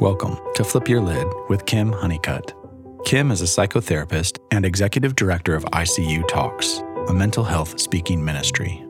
[0.00, 2.54] Welcome to Flip Your Lid with Kim Honeycutt.
[3.04, 6.78] Kim is a psychotherapist and executive director of ICU Talks,
[7.08, 8.82] a mental health speaking ministry.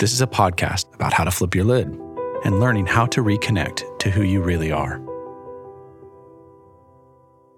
[0.00, 1.86] This is a podcast about how to flip your lid
[2.44, 4.98] and learning how to reconnect to who you really are.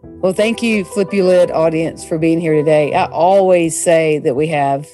[0.03, 2.93] Well, thank you, Flip Your Lid audience, for being here today.
[2.93, 4.87] I always say that we have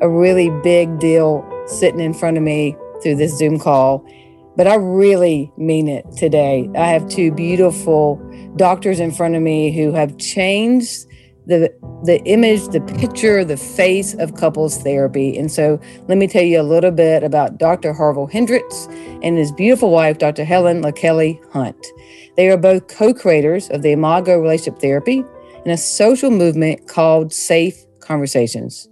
[0.00, 4.04] a really big deal sitting in front of me through this Zoom call
[4.58, 6.68] but I really mean it today.
[6.76, 8.16] I have two beautiful
[8.56, 11.06] doctors in front of me who have changed
[11.46, 11.72] the
[12.04, 15.38] the image, the picture, the face of couples therapy.
[15.38, 17.92] And so let me tell you a little bit about Dr.
[17.92, 18.86] Harville Hendrix
[19.22, 20.44] and his beautiful wife, Dr.
[20.44, 21.86] Helen LaKelly Hunt.
[22.36, 27.76] They are both co-creators of the Imago Relationship Therapy and a social movement called Safe
[28.00, 28.88] Conversations.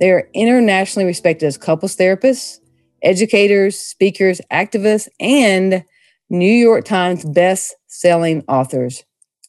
[0.00, 2.60] They are internationally respected as couples therapists
[3.02, 5.84] educators, speakers, activists, and
[6.30, 9.04] New York Times best-selling authors.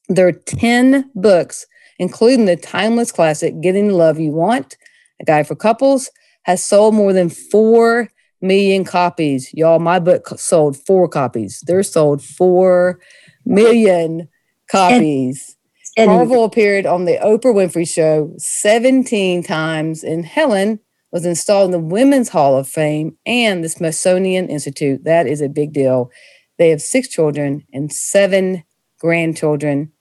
[0.09, 1.65] There are 10 books,
[1.99, 4.77] including the timeless classic Getting the Love You Want,
[5.21, 6.09] a guide for couples,
[6.43, 8.09] has sold more than 4
[8.41, 9.53] million copies.
[9.53, 11.63] Y'all, my book sold 4 copies.
[11.65, 12.99] They're sold 4
[13.45, 14.27] million
[14.69, 15.55] copies.
[15.95, 20.79] And, and Harville appeared on the Oprah Winfrey Show 17 times, and Helen
[21.13, 25.03] was installed in the Women's Hall of Fame and the Smithsonian Institute.
[25.03, 26.11] That is a big deal.
[26.57, 28.63] They have six children and seven
[28.99, 29.91] grandchildren.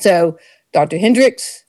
[0.00, 0.36] So,
[0.72, 0.98] Dr.
[0.98, 1.64] Hendrix,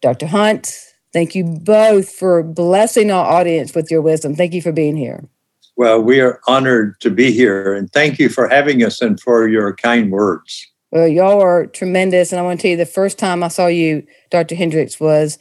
[0.00, 0.28] Dr.
[0.28, 0.72] Hunt,
[1.12, 4.36] thank you both for blessing our audience with your wisdom.
[4.36, 5.28] Thank you for being here.
[5.76, 9.48] Well, we are honored to be here and thank you for having us and for
[9.48, 10.70] your kind words.
[10.92, 12.30] Well, y'all are tremendous.
[12.30, 14.54] And I want to tell you the first time I saw you, Dr.
[14.54, 15.36] Hendrix, was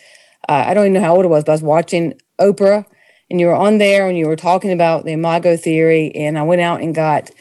[0.49, 2.85] uh, I don't even know how old it was, but I was watching Oprah,
[3.29, 6.11] and you were on there and you were talking about the Imago theory.
[6.13, 7.31] And I went out and got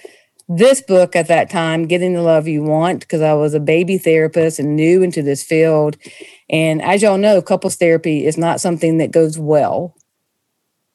[0.49, 3.99] this book at that time, Getting the Love You Want, because I was a baby
[3.99, 5.97] therapist and new into this field.
[6.49, 9.95] And as y'all know, couples therapy is not something that goes well.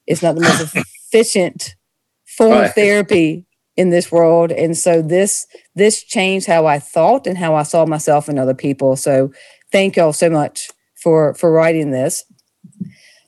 [0.06, 0.74] It's not the most
[1.12, 1.76] efficient
[2.24, 2.64] form right.
[2.66, 3.46] of therapy
[3.76, 4.50] in this world.
[4.50, 8.54] And so this this changed how I thought and how I saw myself and other
[8.54, 8.96] people.
[8.96, 9.32] So
[9.70, 10.70] thank y'all so much
[11.02, 12.24] for for writing this.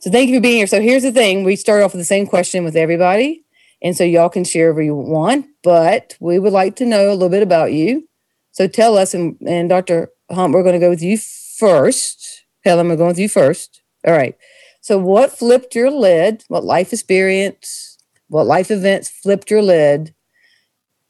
[0.00, 0.66] So thank you for being here.
[0.66, 3.44] So here's the thing: we start off with the same question with everybody,
[3.82, 5.46] and so y'all can share whatever you want.
[5.62, 8.08] But we would like to know a little bit about you.
[8.52, 10.08] So tell us, and, and Dr.
[10.30, 12.44] Hunt, we're going to go with you first.
[12.64, 13.82] Helen, we're going with you first.
[14.06, 14.36] All right.
[14.80, 16.44] So what flipped your lid?
[16.48, 17.98] What life experience?
[18.28, 20.14] What life events flipped your lid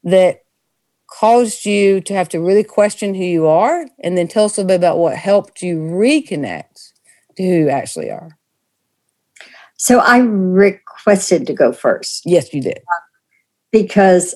[0.03, 0.43] that
[1.11, 3.85] caused you to have to really question who you are?
[3.99, 6.93] And then tell us a little bit about what helped you reconnect
[7.37, 8.37] to who you actually are.
[9.77, 12.23] So I requested to go first.
[12.25, 12.79] Yes, you did.
[13.71, 14.35] Because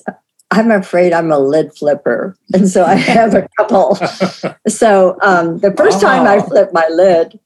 [0.50, 2.36] I'm afraid I'm a lid flipper.
[2.52, 3.96] And so I have a couple.
[4.68, 6.00] so um, the first oh.
[6.00, 7.38] time I flipped my lid.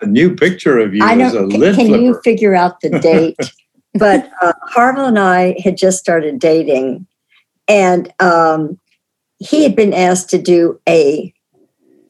[0.00, 2.02] A new picture of you I know, a can, lid Can flipper.
[2.02, 3.36] you figure out the date?
[3.94, 7.06] but uh, Harville and I had just started dating.
[7.68, 8.78] And um,
[9.38, 11.32] he had been asked to do a,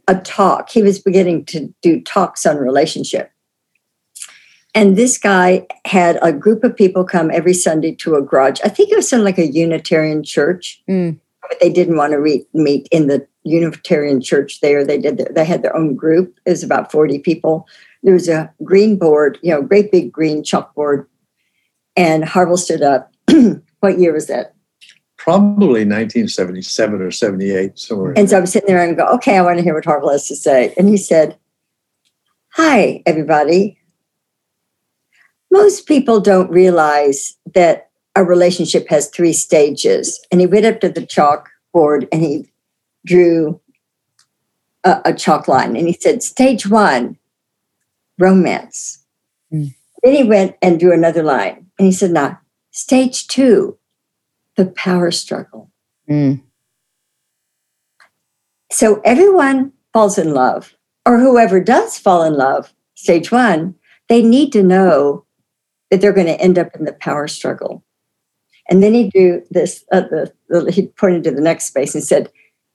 [0.09, 0.71] a talk.
[0.71, 3.31] He was beginning to do talks on relationship.
[4.75, 8.61] And this guy had a group of people come every Sunday to a garage.
[8.65, 11.19] I think it was something like a Unitarian church, mm.
[11.49, 14.85] but they didn't want to re- meet in the Unitarian church there.
[14.85, 15.19] They did.
[15.19, 16.37] Their, they had their own group.
[16.45, 17.69] It was about forty people.
[18.03, 21.07] There was a green board, you know, great big green chalkboard,
[21.97, 23.13] and Harville stood up.
[23.81, 24.54] what year was that?
[25.25, 28.13] Probably 1977 or 78, somewhere.
[28.17, 30.29] And so I'm sitting there and go, okay, I want to hear what Harville has
[30.29, 30.75] to say.
[30.77, 31.39] And he said,
[32.51, 33.79] "Hi, everybody."
[35.55, 40.21] most people don't realize that a relationship has three stages.
[40.31, 42.51] And he went up to the chalkboard and he
[43.07, 43.61] drew
[44.83, 47.17] a, a chalk line and he said, Stage one,
[48.19, 48.99] romance.
[49.53, 49.75] Mm.
[50.03, 52.41] Then he went and drew another line and he said, Now,
[52.73, 53.79] stage two,
[54.57, 55.71] the power struggle.
[56.09, 56.43] Mm.
[58.71, 60.75] So everyone falls in love,
[61.07, 63.75] or whoever does fall in love, stage one,
[64.09, 65.25] they need to know
[65.91, 67.85] that they're going to end up in the power struggle.
[68.69, 72.03] And then he drew this, uh, the, the, he pointed to the next space and
[72.03, 72.31] said,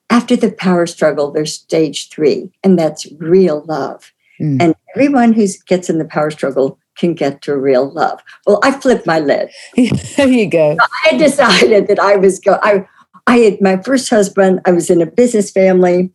[0.09, 4.11] after the power struggle, there's stage three, and that's real love.
[4.39, 4.61] Mm.
[4.61, 8.21] And everyone who gets in the power struggle can get to real love.
[8.45, 9.49] Well, I flipped my lid.
[10.17, 10.77] there you go.
[11.05, 12.59] I decided that I was go.
[12.61, 12.85] I,
[13.25, 14.59] I had my first husband.
[14.65, 16.11] I was in a business family.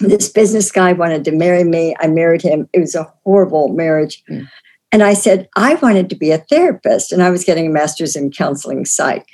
[0.00, 1.94] This business guy wanted to marry me.
[2.00, 2.68] I married him.
[2.72, 4.22] It was a horrible marriage.
[4.30, 4.48] Mm.
[4.90, 8.14] And I said, I wanted to be a therapist, and I was getting a master's
[8.14, 9.26] in counseling psych.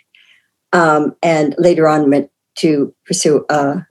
[0.72, 3.84] Um, and later on, went to pursue a,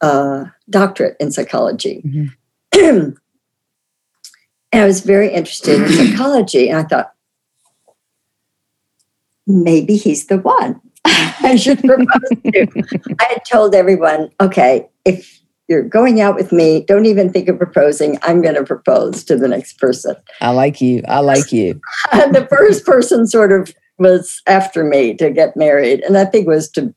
[0.00, 2.02] a doctorate in psychology.
[2.74, 3.16] Mhm.
[4.80, 6.70] and I was very interested in psychology.
[6.70, 7.12] And I thought,
[9.46, 12.06] maybe he's the one I should propose
[12.44, 12.66] to.
[13.20, 15.38] I had told everyone, okay, if
[15.68, 18.18] you're going out with me, don't even think of proposing.
[18.22, 20.16] I'm going to propose to the next person.
[20.40, 21.02] I like you.
[21.06, 21.78] I like you.
[22.12, 26.00] And the first person sort of was after me to get married.
[26.00, 26.94] And I think was to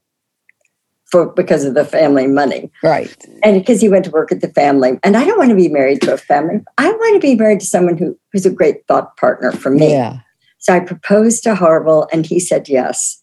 [1.13, 2.71] for because of the family money.
[2.81, 3.15] Right.
[3.43, 4.97] And because he went to work at the family.
[5.03, 6.61] And I don't want to be married to a family.
[6.79, 9.91] I want to be married to someone who, who's a great thought partner for me.
[9.91, 10.21] Yeah.
[10.57, 13.21] So I proposed to Harville and he said yes.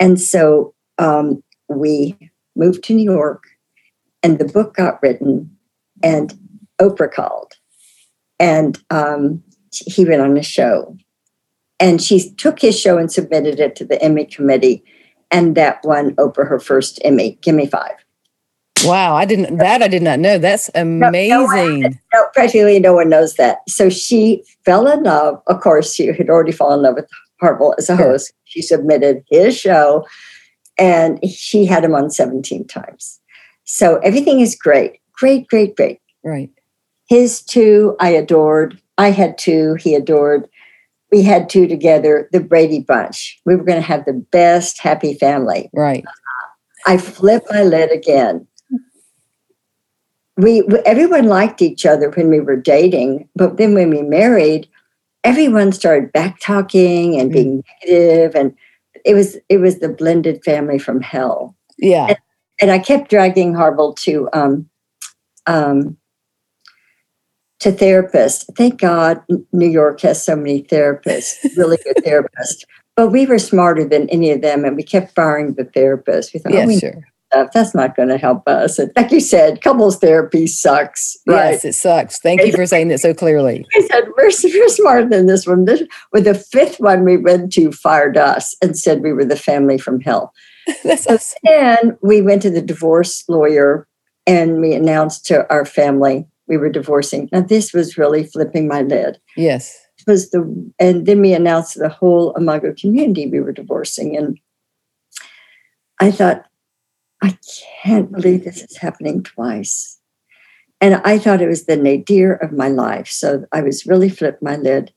[0.00, 2.16] And so um, we
[2.56, 3.44] moved to New York
[4.22, 5.54] and the book got written
[6.02, 6.32] and
[6.80, 7.52] Oprah called
[8.40, 10.96] and um, he went on a show.
[11.78, 14.82] And she took his show and submitted it to the Emmy committee.
[15.36, 17.38] And that won Oprah her first Emmy.
[17.42, 17.94] Give me five.
[18.84, 19.14] Wow.
[19.16, 20.38] I didn't, that I did not know.
[20.38, 21.82] That's no amazing.
[21.82, 23.58] one- No, practically no one knows that.
[23.68, 25.42] So she fell in love.
[25.46, 27.08] Of course, she had already fallen in love with
[27.40, 28.32] Harville as a host.
[28.44, 30.06] She submitted his show
[30.78, 33.20] and she had him on 17 times.
[33.64, 35.00] So everything is great.
[35.12, 36.00] Great, great, great.
[36.22, 36.50] Right.
[37.08, 38.80] His two I adored.
[38.98, 40.48] I had two, he adored.
[41.12, 43.40] We had two together, the Brady Bunch.
[43.46, 45.70] We were going to have the best happy family.
[45.72, 46.04] Right.
[46.86, 48.46] I flipped my lid again.
[50.36, 54.68] We we- everyone liked each other when we were dating, but then when we married,
[55.24, 58.54] everyone started back talking and being negative, and
[59.04, 61.56] it was it was the blended family from hell.
[61.78, 62.14] Yeah.
[62.60, 64.68] And I kept dragging Harville to um,
[65.46, 65.96] um,
[67.60, 68.44] to therapists.
[68.56, 69.22] Thank God
[69.52, 72.64] New York has so many therapists, really good therapists.
[72.94, 76.32] But we were smarter than any of them, and we kept firing the therapists.
[76.32, 77.04] We thought, oh, we sure.
[77.30, 77.50] stuff.
[77.52, 78.78] That's not going to help us.
[78.78, 81.52] And like you said, couples therapy sucks, right?
[81.52, 82.18] Yes, it sucks.
[82.20, 83.66] Thank you for saying it so clearly.
[83.76, 85.66] I said, we're, we're smarter than this one.
[85.66, 85.82] This,
[86.12, 89.76] with the fifth one we went to fired us and said we were the family
[89.76, 90.32] from hell.
[90.84, 93.86] That's So then we went to the divorce lawyer
[94.26, 97.28] and we announced to our family we were divorcing.
[97.32, 99.18] Now, this was really flipping my lid.
[99.36, 99.76] yes.
[99.98, 104.14] It was the and then we announced to the whole Imago community we were divorcing.
[104.14, 104.38] And
[105.98, 106.44] I thought,
[107.22, 107.38] I
[107.82, 109.98] can't believe this is happening twice.
[110.82, 113.08] And I thought it was the nadir of my life.
[113.08, 114.92] So I was really flipped my lid.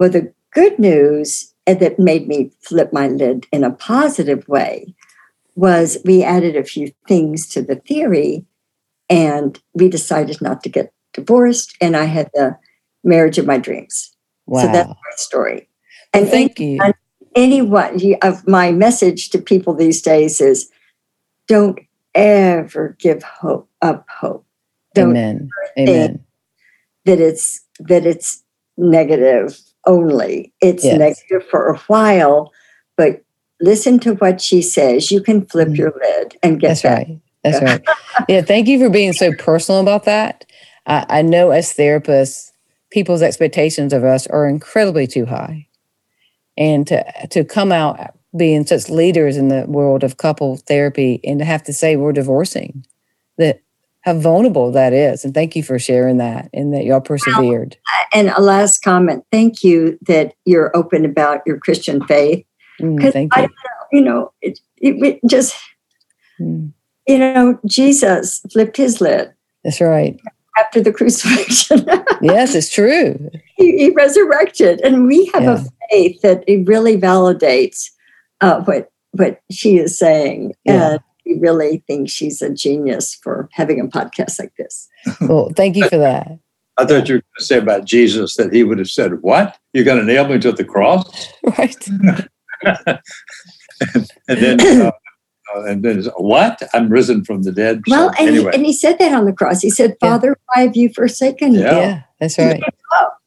[0.00, 4.94] Well, the good news and that made me flip my lid in a positive way
[5.54, 8.46] was we added a few things to the theory
[9.08, 11.76] and we decided not to get divorced.
[11.80, 12.56] And I had the
[13.04, 14.14] marriage of my dreams.
[14.46, 14.62] Wow.
[14.62, 15.68] So that's my story.
[16.14, 16.78] Well, And thank you.
[16.82, 16.94] and
[17.34, 20.70] anyone of my message to people these days is
[21.48, 21.78] don't
[22.14, 24.46] ever give hope up hope.
[24.94, 25.50] Don't Amen.
[25.78, 26.24] Amen.
[27.04, 28.42] that it's that it's
[28.76, 30.52] negative only.
[30.60, 30.98] It's Yes.
[30.98, 32.52] negative for a while,
[32.96, 33.22] but
[33.60, 35.10] listen to what she says.
[35.12, 35.76] You can flip Mhm.
[35.78, 37.06] your lid and get That's that.
[37.08, 37.18] right.
[37.52, 37.82] That's right.
[38.28, 38.42] Yeah.
[38.42, 40.44] Thank you for being so personal about that.
[40.86, 42.52] I, I know as therapists,
[42.90, 45.68] people's expectations of us are incredibly too high.
[46.56, 51.38] And to, to come out being such leaders in the world of couple therapy and
[51.38, 52.84] to have to say we're divorcing,
[53.38, 53.60] that
[54.02, 55.24] how vulnerable that is.
[55.24, 57.76] And thank you for sharing that and that y'all persevered.
[58.12, 59.24] And a last comment.
[59.32, 62.46] Thank you that you're open about your Christian faith.
[62.80, 63.48] Mm, thank I you.
[63.92, 65.56] You know, it, it, it just
[66.40, 66.72] Mm,
[67.06, 69.32] you know, Jesus flipped his lid
[69.64, 70.18] that's right.
[70.58, 71.86] after the crucifixion.
[72.22, 73.30] Yes, it's true.
[73.56, 75.60] he, he resurrected, and we have Yeah.
[75.60, 77.90] a faith that it really validates
[78.40, 80.92] uh, what what she is saying, Yeah.
[80.92, 84.88] and we really think she's a genius for having a podcast like this.
[85.20, 86.38] Well, thank you for that.
[86.78, 89.56] I thought you were going to say about Jesus that he would have said, What?
[89.74, 91.04] You're going to nail me to the cross?
[91.58, 91.88] Right.
[94.28, 94.90] And then, uh, uh,
[95.54, 96.60] and then, what?
[96.74, 97.82] I'm risen from the dead.
[97.86, 99.60] So, Well, and, anyway, he, and he said that on the cross.
[99.62, 100.10] He said, Yeah.
[100.10, 101.78] "Father, why have you forsaken me?" Yeah.
[101.78, 102.62] Yeah, that's right.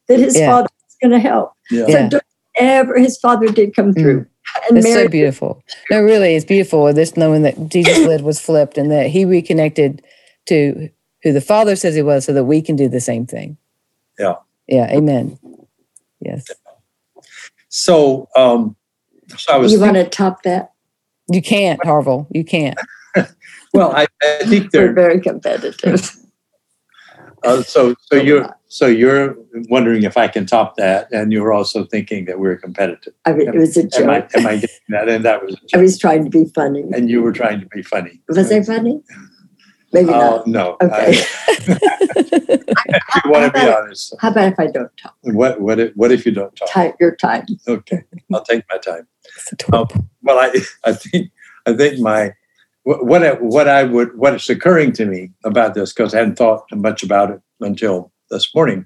[0.07, 0.47] That his Yeah.
[0.51, 1.53] father was going to help.
[1.71, 1.85] yeah.
[1.85, 2.09] So Yeah.
[2.09, 2.23] don't
[2.57, 4.25] ever his father did come through,
[4.67, 5.63] and That's Mary so beautiful.
[5.91, 6.91] No, really, it's beautiful.
[6.93, 10.01] This knowing that Jesus' lid was flipped and that he reconnected
[10.47, 10.89] to
[11.23, 13.57] who the Father says he was, so that we can do the same thing.
[14.17, 14.35] Yeah.
[14.67, 14.89] Yeah.
[14.91, 15.37] Amen.
[16.21, 16.47] Yes.
[17.69, 18.75] So, um,
[19.37, 20.71] so I was You thinking, want to top that?
[21.31, 22.27] You can't, Harville.
[22.31, 22.77] You can't.
[23.73, 26.15] well, I, I think We're very competitive.
[27.43, 29.33] Uh, so, so you're so you're
[29.69, 33.13] wondering if I can top that, and you're also thinking that we're competitive.
[33.25, 34.01] I mean, it was a joke.
[34.01, 35.07] Am I, am I getting that?
[35.07, 35.55] And that was.
[35.73, 36.83] I was trying to be funny.
[36.93, 38.21] And you were trying to be funny.
[38.27, 39.01] Was I funny?
[39.93, 40.47] Maybe uh, not.
[40.47, 40.77] No.
[40.81, 41.23] Okay.
[41.67, 41.79] I,
[43.23, 44.15] you want to be honest.
[44.19, 45.15] How about if I don't talk?
[45.21, 46.69] What what if, what if you don't talk?
[46.69, 47.45] Time, your time.
[47.67, 49.07] Okay, I'll take my time.
[49.73, 49.87] Um,
[50.21, 50.51] well, I
[50.83, 51.31] I think
[51.65, 52.33] I think my
[52.83, 56.37] what I, what I would what is occurring to me about this because I hadn't
[56.37, 58.85] thought much about it until this morning,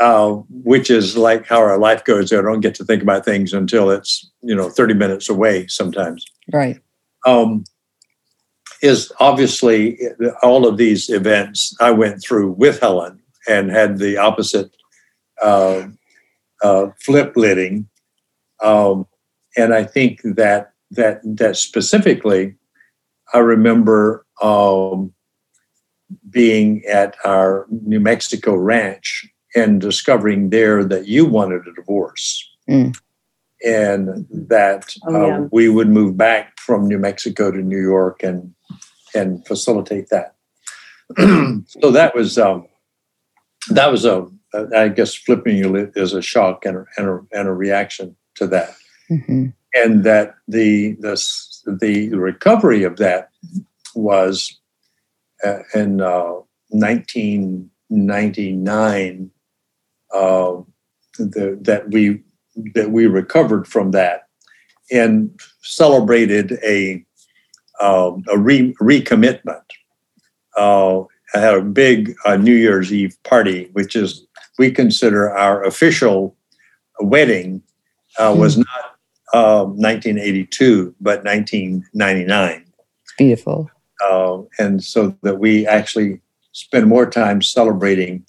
[0.00, 2.32] uh, which is like how our life goes.
[2.32, 6.24] I don't get to think about things until it's you know thirty minutes away sometimes.
[6.52, 6.80] Right.
[7.26, 7.64] Um,
[8.82, 9.98] is obviously
[10.42, 14.74] all of these events I went through with Helen and had the opposite
[15.42, 15.88] uh,
[16.62, 17.88] uh, flip lidding,
[18.62, 19.06] um,
[19.56, 22.56] and I think that that that specifically,
[23.32, 25.12] I remember um,
[26.28, 32.48] being at our New Mexico ranch and discovering there that you wanted a divorce.
[32.68, 32.98] Mm.
[33.64, 38.54] And that Oh, uh, we would move back from New Mexico to New York and
[39.14, 40.34] and facilitate that.
[41.66, 42.68] so that was um,
[43.70, 44.26] that was a
[44.74, 48.46] I guess flipping lid is a shock and a, and a, and a reaction to
[48.48, 48.74] that
[49.10, 51.20] hmm and that the the
[51.80, 53.28] the recovery of that
[53.94, 54.58] was
[55.44, 56.32] uh, in uh,
[56.68, 59.30] 1999
[60.12, 60.56] uh,
[61.18, 62.22] the, that we
[62.74, 64.26] that we recovered from that
[64.90, 67.02] and celebrated a
[67.80, 69.62] um, a re- recommitment.
[70.56, 74.26] Uh, I had a big uh, New Year's Eve party, which is
[74.58, 76.36] we consider our official
[77.00, 77.62] wedding
[78.18, 78.89] uh, was not
[79.34, 82.64] um, 1982, but 1999.
[83.02, 83.70] It's beautiful.
[84.04, 86.20] Uh, and so that we actually
[86.52, 88.24] spend more time celebrating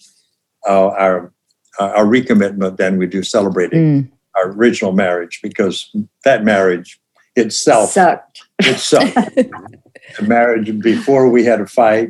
[0.68, 1.32] uh, our
[1.80, 4.12] uh, our recommitment than we do celebrating Mm.
[4.36, 5.90] our original marriage because
[6.26, 7.00] that marriage
[7.36, 8.42] itself Sucked.
[8.60, 12.10] itself the marriage before we had a fight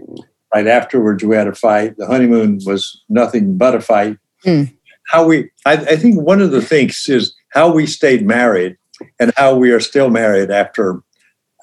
[0.54, 4.74] right afterwards we had a fight the honeymoon was nothing but a fight Mm.
[5.08, 8.76] how we I, I think one of the things is how we stayed married
[9.20, 10.98] and how we are still married after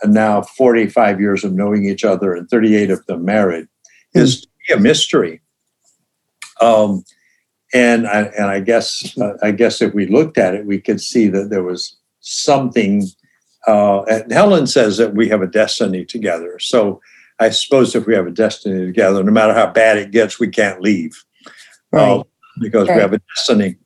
[0.02, 3.66] uh, now 45 years of knowing each other and 38 of them married
[4.14, 5.40] is a mystery
[6.60, 7.04] um,
[7.74, 11.00] and I, and I guess uh, I guess if we looked at it, we could
[11.00, 13.06] see that there was something.
[13.66, 16.58] Uh, and Helen says that we have a destiny together.
[16.58, 17.00] So
[17.40, 20.48] I suppose if we have a destiny together, no matter how bad it gets, we
[20.48, 21.22] can't leave
[21.92, 22.20] Right.
[22.20, 22.22] uh,
[22.60, 22.96] because Right.
[22.96, 23.76] we have a destiny.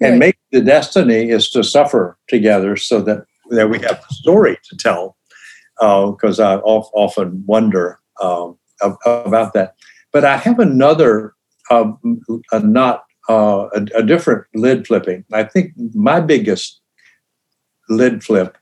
[0.00, 0.18] And Right.
[0.18, 4.76] maybe the destiny is to suffer together so that, that we have a story to
[4.76, 5.16] tell.
[5.78, 8.58] Because I of, often wonder um,
[9.04, 9.74] about that.
[10.12, 11.34] But I have another,
[11.70, 11.98] um,
[12.50, 15.24] a not uh, a, a different lid flipping.
[15.32, 16.80] I think my biggest
[17.88, 18.56] lid flip,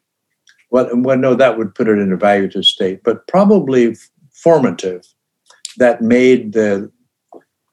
[0.70, 3.96] well, well, no, that would put it in a valuative state, but probably
[4.34, 5.06] formative
[5.78, 6.90] that made the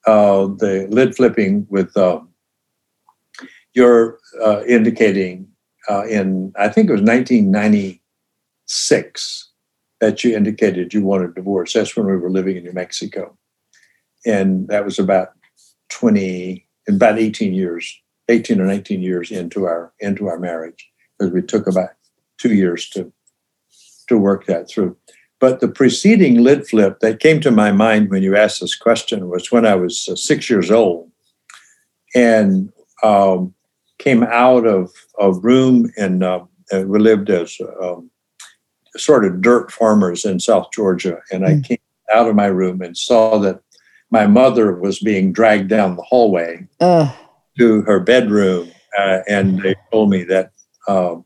[0.05, 2.29] uh, the lid flipping with um,
[3.73, 5.47] you're uh, indicating
[5.89, 9.49] uh, in I think it was 1996
[9.99, 11.73] that you indicated you wanted a divorce.
[11.73, 13.35] That's when we were living in New Mexico,
[14.25, 15.29] and that was about
[15.89, 21.41] 20 about 18 years 18 or 19 years into our into our marriage because we
[21.41, 21.89] took about
[22.37, 23.11] two years to
[24.07, 24.95] to work that through.
[25.39, 29.29] But the preceding lid flip that came to my mind when you asked this question
[29.29, 31.09] was when i was uh, six years old.
[32.15, 33.53] And um,
[34.03, 36.43] came out of a room and uh,
[36.86, 38.10] we lived as um,
[38.98, 41.63] sort of dirt farmers in south georgia and i Mm.
[41.63, 41.77] came
[42.13, 43.60] out of my room and saw that
[44.12, 47.10] my mother was being dragged down the hallway Ugh.
[47.57, 48.69] to her bedroom,
[49.00, 50.51] uh, and they told me that
[50.88, 51.25] um,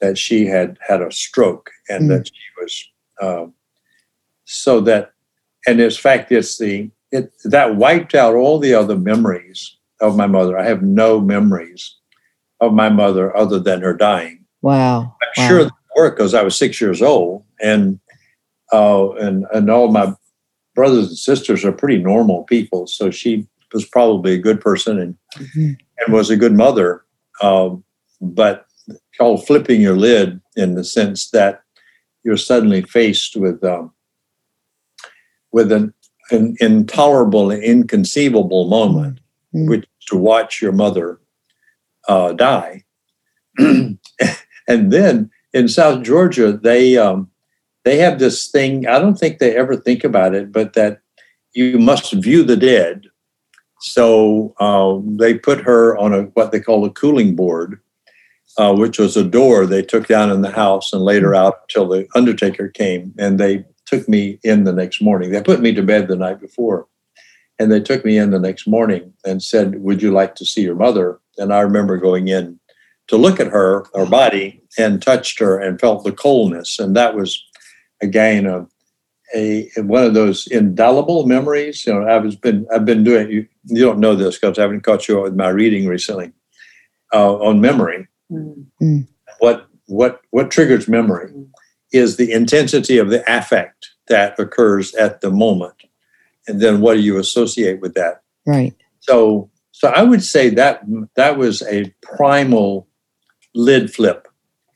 [0.00, 2.08] that she had had a stroke and Mm.
[2.16, 2.72] that she was
[3.20, 3.52] um,
[4.46, 5.12] so that,
[5.66, 10.26] and in fact, it's the it that wiped out all the other memories of my
[10.26, 10.56] mother.
[10.58, 11.82] I have no memories
[12.60, 14.44] of my mother other than her dying.
[14.62, 15.14] wow.
[15.22, 15.48] I'm Wow.
[15.48, 17.98] sure that worked because I was six years old, and
[18.72, 20.12] uh, and and all my
[20.74, 22.86] brothers and sisters are pretty normal people.
[22.86, 25.76] So she was probably a good person and Mhm.
[25.98, 27.04] and was a good mother.
[27.42, 27.84] Um,
[28.20, 28.66] but
[29.18, 31.62] called flipping your lid in the sense that
[32.24, 33.92] you're suddenly faced with um,
[35.52, 35.92] with an,
[36.30, 39.20] an intolerable and inconceivable moment,
[39.54, 39.68] Mm.
[39.68, 41.20] which to watch your mother
[42.08, 42.84] uh, die.
[43.58, 43.98] and
[44.68, 47.30] then in South Georgia, they um,
[47.84, 48.86] they have this thing.
[48.86, 51.00] I don't think they ever think about it, but that
[51.54, 53.06] you must view the dead.
[53.80, 57.80] So uh, they put her on a what they call a cooling board,
[58.58, 61.60] uh, which was a door they took down in the house and laid her out
[61.62, 65.30] until the undertaker came, and they took me in the next morning.
[65.30, 66.86] They put me to bed the night before,
[67.58, 70.62] and they took me in the next morning and said, "Would you like to see
[70.62, 72.58] your mother?" And I remember going in
[73.08, 77.14] to look at her, her body, and touched her and felt the coldness, and that
[77.14, 77.42] was
[78.02, 78.66] again a
[79.34, 81.86] a one of those indelible memories.
[81.86, 83.30] You know, I've been I've been doing.
[83.30, 86.32] You, you don't know this because I haven't caught you up with my reading recently
[87.12, 88.06] uh, on memory.
[88.30, 89.06] Mm.
[89.38, 91.32] What what what triggers memory
[91.92, 95.74] is the intensity of the affect that occurs at the moment,
[96.46, 98.22] and then what do you associate with that?
[98.46, 98.74] Right.
[99.00, 100.82] So so I would say that
[101.16, 102.86] that was a primal
[103.56, 104.28] lid flip.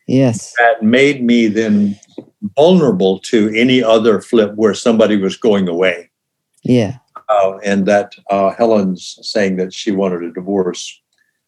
[0.08, 0.52] Yes.
[0.58, 1.96] That made me then
[2.56, 6.10] vulnerable to any other flip where somebody was going away.
[6.64, 6.96] Yeah.
[7.28, 11.00] Uh, and that uh, Helen's saying that she wanted a divorce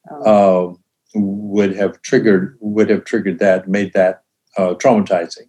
[0.09, 0.23] oh.
[0.23, 0.75] uh,
[1.17, 4.23] would have triggered would have triggered that, made that
[4.59, 5.49] uh, traumatizing.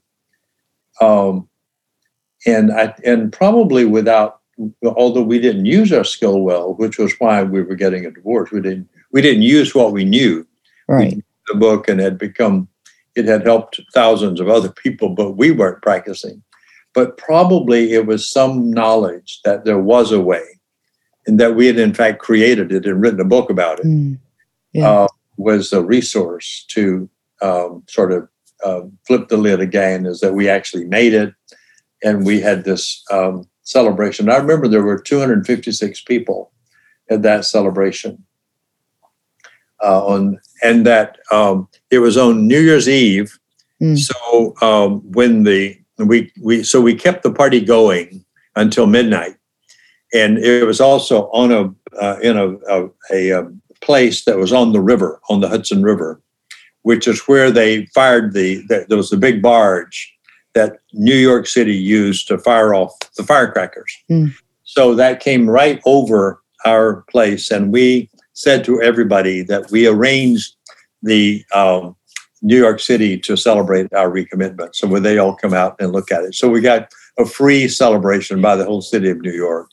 [1.00, 1.48] Um,
[2.48, 4.41] and I and probably without,
[4.86, 8.52] although we didn't use our skill well, which was why we were getting a divorce.
[8.52, 10.46] We didn't we didn't use what we knew.
[10.88, 11.24] Right.
[11.48, 12.68] The book and had become
[13.16, 16.42] it had helped thousands of other people, but we weren't practicing.
[16.94, 20.44] But probably it was some knowledge that there was a way
[21.28, 23.86] and that we had in fact created it and written a book about it.
[23.86, 24.20] Mm.
[24.74, 24.90] Yeah.
[24.90, 27.10] Uh, was a resource to
[27.42, 28.28] um, sort of
[28.64, 31.34] uh, flip the lid again is that we actually made it
[32.04, 34.30] and we had this um, celebration.
[34.30, 36.52] I remember there were 256 people
[37.10, 38.24] at that celebration
[39.84, 43.38] uh, on and that um, it was on New Year's Eve.
[43.82, 43.98] Mm.
[43.98, 48.24] So um, when the we we so we kept the party going
[48.56, 49.36] until midnight,
[50.14, 54.54] and it was also on a uh, in a, a, a, um, place that was
[54.54, 56.22] on the river on the Hudson River,
[56.84, 60.14] which is where they fired the, the there was a big barge
[60.54, 63.96] that New York City used to fire off the firecrackers.
[64.10, 64.34] Mm.
[64.64, 70.56] So that came right over our place, and we said to everybody that we arranged
[71.02, 71.96] the um,
[72.42, 74.76] New York City to celebrate our recommitment.
[74.76, 77.68] So when they all come out and look at it, so we got a free
[77.68, 79.70] celebration by the whole city of New York.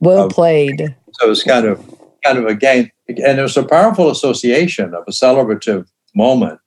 [0.00, 0.94] Well played.
[1.14, 1.78] So it's kind of
[2.24, 6.58] kind of a game, and it was a powerful association of a celebrative moment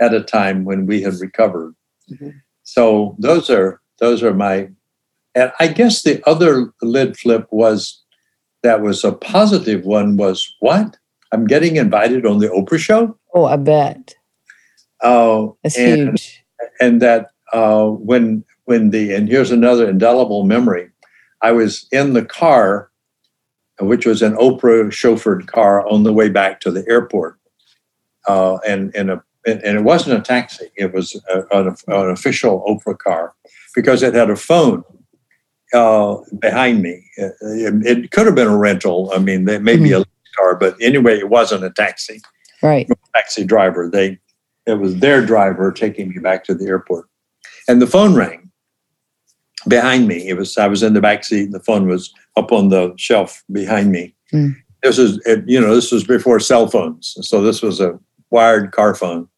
[0.00, 1.74] at a time when we had recovered.
[2.10, 2.30] Mm-hmm.
[2.66, 4.68] So those are those are my,
[5.34, 8.02] and I guess the other lid flip was
[8.62, 10.98] that was a positive one was what?
[11.32, 13.16] I'm getting invited on the Oprah show.
[13.32, 14.16] Oh, I bet.
[15.00, 16.44] Oh, uh, that's and, huge.
[16.80, 20.90] And that uh, when when the and here's another indelible memory.
[21.42, 22.90] I was in the car,
[23.78, 27.38] which was an Oprah chauffeured car on the way back to the airport,
[28.26, 30.66] uh, and and a and it wasn't a taxi.
[30.76, 33.34] It was a, an, an official Oprah car
[33.74, 34.82] because it had a phone
[35.72, 37.04] uh, behind me.
[37.16, 39.10] It, it, could have been a rental.
[39.14, 40.02] I mean, maybe mm-hmm.
[40.02, 42.20] a car, but anyway, it wasn't a taxi.
[42.62, 42.88] Right.
[43.14, 43.88] taxi driver.
[43.88, 44.18] They
[44.66, 47.08] it was their driver taking me back to the airport,
[47.68, 48.50] and the phone rang
[49.68, 50.28] behind me.
[50.28, 52.94] It was I was in the back seat, and the phone was up on the
[52.96, 54.14] shelf behind me.
[54.32, 54.56] Mm.
[54.82, 57.98] This is you know this was before cell phones, so this was a
[58.30, 59.28] wired car phone,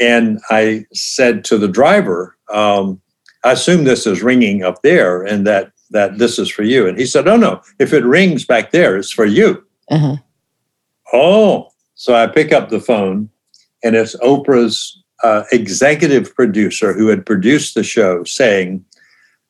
[0.00, 2.36] and I said to the driver.
[2.52, 3.00] Um,
[3.44, 6.86] I assume this is ringing up there and that that this is for you.
[6.86, 9.64] And he said, Oh no, if it rings back there, it's for you.
[9.90, 10.16] Uh-huh.
[11.12, 13.28] Oh, so I pick up the phone
[13.82, 18.84] and it's Oprah's uh, executive producer who had produced the show saying,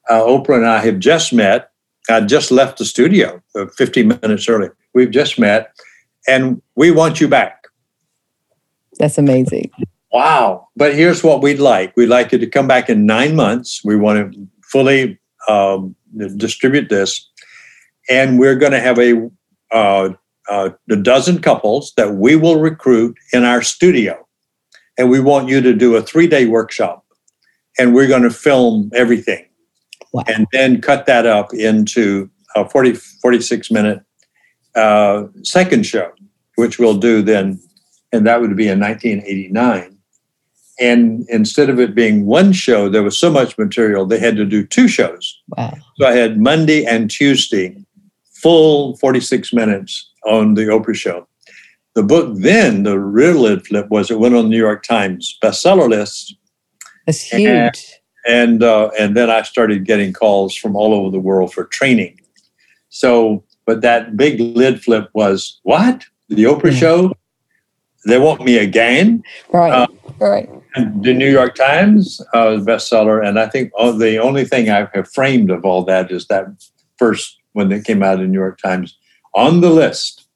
[0.09, 1.71] uh, Oprah and I have just met.
[2.09, 4.69] I just left the studio uh, 15 minutes early.
[4.95, 5.73] We've just met
[6.27, 7.67] and we want you back.
[8.99, 9.71] That's amazing.
[10.13, 10.69] Wow.
[10.77, 13.83] But here's what we'd like we'd like you to come back in nine months.
[13.85, 15.19] We want to fully
[15.49, 15.95] um,
[16.37, 17.29] distribute this.
[18.09, 19.31] And we're going to have a,
[19.71, 20.11] uh,
[20.49, 24.27] uh, a dozen couples that we will recruit in our studio.
[24.99, 27.05] And we want you to do a three day workshop.
[27.79, 29.47] And we're going to film everything
[30.13, 30.25] wow.
[30.27, 34.03] and then cut that up into a 40, 46 minute
[34.75, 36.11] uh, second show,
[36.57, 37.61] which we'll do then.
[38.13, 40.00] And that would be in 1989
[40.81, 44.47] and instead of it being one show, there was so much material they had to
[44.47, 45.39] do two shows.
[45.57, 45.75] Wow.
[45.99, 47.77] So I had Monday and Tuesday,
[48.33, 51.29] full 46 minutes on the Oprah show.
[51.95, 55.37] The book then, the real lid flip was it went on the New York Times
[55.43, 56.35] bestseller list.
[57.07, 57.47] That's huge.
[57.47, 57.77] And
[58.27, 62.21] and, uh, and then I started getting calls from all over the world for training.
[62.91, 66.05] So, but that big lid flip was what?
[66.29, 66.79] The Oprah Yeah.
[66.79, 67.13] show?
[68.07, 69.23] They want me again?
[69.53, 69.73] Right.
[69.73, 69.87] Uh,
[70.19, 70.51] right.
[70.75, 73.27] And the New York Times uh, bestseller.
[73.27, 76.47] And I think all, the only thing I have framed of all that is that
[76.99, 78.97] first when it came out in New York Times
[79.35, 80.27] on the list,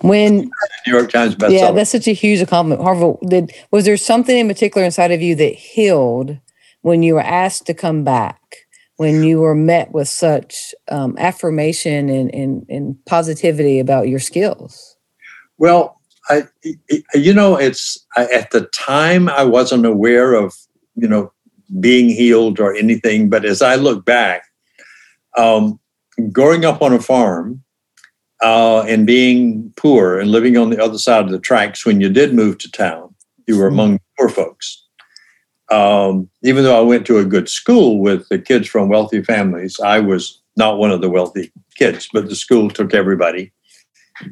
[0.00, 0.50] When
[0.86, 1.58] New York Times bestseller.
[1.58, 2.82] yeah, that's such a huge accomplishment.
[2.82, 6.38] Harville, did was there something in particular inside of you that healed
[6.82, 8.40] when you were asked to come back?
[8.96, 14.96] When you were met with such um, affirmation and, and, and positivity about your skills?
[15.56, 15.97] Well,
[16.28, 16.44] I,
[17.14, 20.54] you know, it's at the time I wasn't aware of,
[20.94, 21.32] you know,
[21.80, 23.28] being healed or anything.
[23.30, 24.44] But as I look back,
[25.36, 25.78] um,
[26.32, 27.62] growing up on a farm
[28.42, 32.08] uh, and being poor and living on the other side of the tracks, when you
[32.08, 33.14] did move to town,
[33.46, 34.84] you were among poor folks.
[35.70, 39.78] Um, even though I went to a good school with the kids from wealthy families,
[39.80, 43.52] I was not one of the wealthy kids, but the school took everybody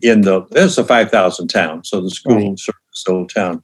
[0.02, 2.58] in the it's a 5000 town so the school Right.
[2.58, 3.62] served this whole town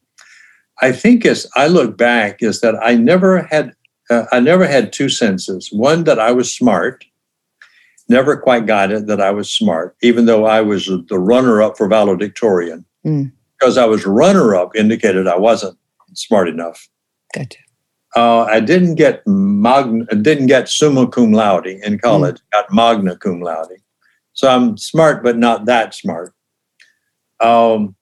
[0.81, 3.73] i think as i look back is that i never had
[4.11, 7.05] uh, i never had two senses one that i was smart
[8.09, 11.89] never quite got it that i was smart even though i was the runner-up for
[11.89, 13.33] valedictorian Mm.
[13.59, 15.77] because i was runner-up indicated i wasn't
[16.15, 16.89] smart enough
[17.35, 17.59] Gotcha.
[18.15, 22.39] uh, I didn't get magna, didn't get summa cum laude in college.
[22.53, 23.79] Got magna cum laude.
[24.35, 26.35] So I'm smart, but not that smart.
[27.41, 27.95] Um,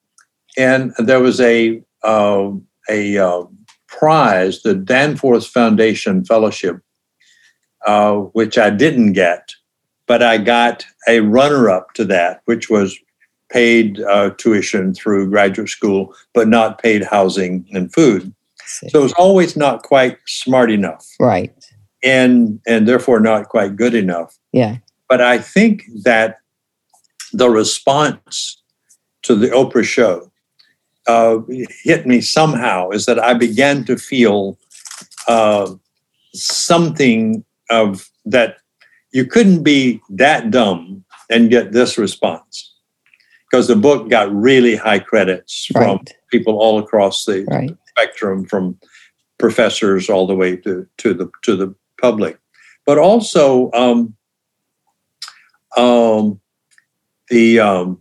[0.59, 2.51] and there was a uh,
[2.89, 3.45] a uh,
[3.89, 6.81] prize, the Danforth Foundation Fellowship,
[7.87, 9.53] uh, which I didn't get,
[10.07, 12.99] but I got a runner-up to that, which was
[13.51, 18.33] paid uh, tuition through graduate school, but not paid housing and food.
[18.67, 21.53] So it was always not quite smart enough right.
[22.05, 24.39] and and therefore not quite good enough.
[24.53, 24.77] Yeah.
[25.11, 26.39] But I think that
[27.33, 28.63] the response
[29.23, 30.31] to the Oprah show
[31.09, 31.41] uh,
[31.83, 34.57] hit me somehow is that I began to feel
[35.27, 35.75] uh,
[36.33, 38.59] something of that
[39.13, 42.73] you couldn't be that dumb and get this response.
[43.51, 47.77] Because the book got really high credits from people all across the Right.
[47.89, 48.79] spectrum from
[49.39, 52.39] professors all the way to, to the to the public.
[52.87, 54.15] But also um,
[55.77, 56.41] um,
[57.29, 58.01] the, um,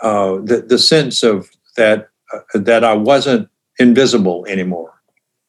[0.00, 5.00] uh, the the sense of that uh, that I wasn't invisible anymore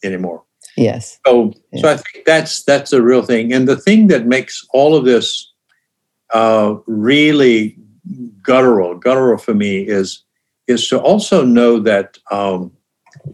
[0.04, 0.44] anymore.
[0.78, 1.20] Yes.
[1.26, 4.96] so, so I think that's that's a real thing, and the thing that makes all
[4.96, 5.52] of this
[6.34, 7.78] uh, really
[8.42, 10.24] guttural, guttural for me is
[10.68, 12.72] is to also know that um,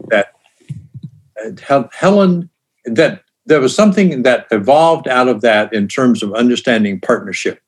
[0.08, 0.32] that
[1.68, 2.50] uh, Helen
[2.84, 7.60] that there was something that evolved out of that in terms of understanding partnership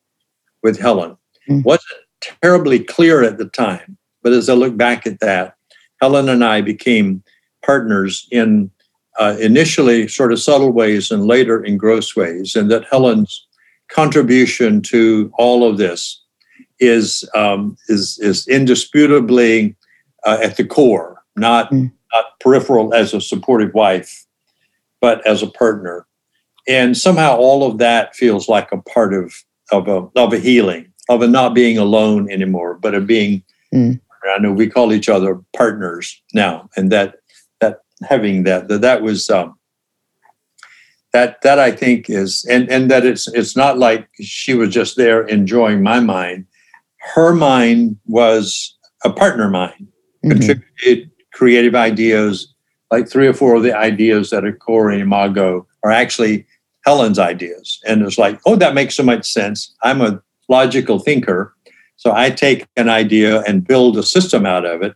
[0.62, 1.16] with Helen.
[1.48, 1.62] Mm.
[1.64, 2.00] wasn't
[2.42, 5.56] terribly clear at the time, but as I look back at that,
[6.00, 7.22] Helen and I became
[7.64, 8.70] partners in
[9.18, 13.46] uh, initially sort of subtle ways and later in gross ways, and that Helen's
[13.88, 16.20] contribution to all of this
[16.80, 19.76] is um, is is indisputably
[20.26, 21.92] uh, at the core, not Mm.
[22.12, 24.23] not peripheral as a supportive wife,
[25.04, 26.06] but as a partner,
[26.66, 29.34] and somehow all of that feels like a part of
[29.70, 33.42] of a of a healing, of a not being alone anymore, but of being.
[33.74, 34.00] Mm.
[34.34, 37.16] I know we call each other partners now, and that
[37.60, 39.58] that having that that that was um,
[41.12, 44.96] that that I think is and and that it's it's not like she was just
[44.96, 46.46] there enjoying my mind.
[47.14, 49.86] Her mind was a partner mind,
[50.24, 50.30] Mhm.
[50.30, 52.53] contributed creative ideas.
[52.94, 56.46] Like three or four of the ideas that are core in Imago are actually
[56.86, 59.74] Helen's ideas, and it's like, oh, that makes so much sense.
[59.82, 61.52] I'm a logical thinker,
[61.96, 64.94] so I take an idea and build a system out of it.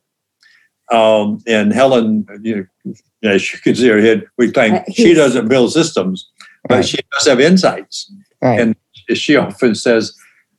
[0.92, 2.92] Um, and Helen, you know,
[3.34, 6.28] as you can see her head, we claim Uh, she doesn't build systems,
[6.68, 6.84] but Right.
[6.86, 8.12] she does have insights.
[8.42, 8.60] Right.
[8.60, 8.76] and-
[9.14, 10.12] She often says,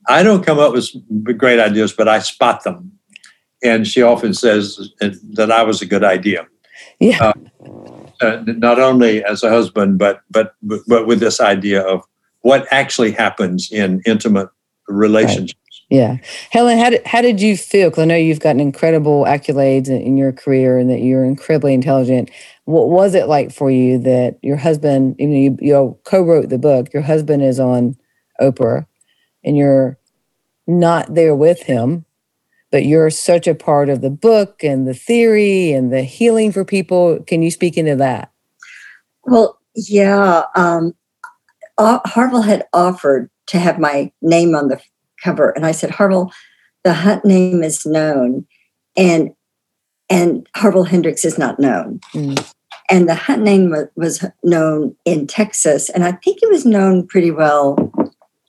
[0.08, 0.88] I don't come up with
[1.38, 2.92] great ideas, but I spot them.
[3.64, 4.64] And she often says
[5.38, 6.48] that I was a good idea,
[7.00, 7.34] yeah.
[8.22, 12.04] uh, not only as a husband, but, but but with this idea of
[12.42, 14.50] what actually happens in intimate
[14.88, 15.56] relationships.
[15.90, 16.18] Yeah.
[16.52, 17.90] Helen, how did, how did you feel?
[17.90, 21.74] Because I know you've gotten incredible accolades in, in your career and that you're incredibly
[21.74, 22.30] intelligent.
[22.66, 26.50] What was it like for you that your husband, even though you, you co wrote
[26.50, 27.98] the book, your husband is on
[28.40, 28.86] Oprah
[29.44, 29.98] and you're
[30.68, 32.06] not there with him,
[32.72, 36.64] but you're such a part of the book and the theory and the healing for
[36.64, 37.20] people?
[37.24, 38.32] Can you speak into that?
[39.24, 40.44] Well, yeah.
[40.56, 40.94] Um,
[41.78, 44.80] uh, Harville had offered to have my name on the
[45.24, 45.50] cover.
[45.52, 46.32] And I said, Harville,
[46.84, 48.46] the Hunt name is known,
[48.96, 49.32] and
[50.10, 52.00] and Harville Hendrix is not known.
[52.14, 52.54] Mm.
[52.90, 57.06] And the Hunt name was, was known in Texas, and I think it was known
[57.06, 57.92] pretty well,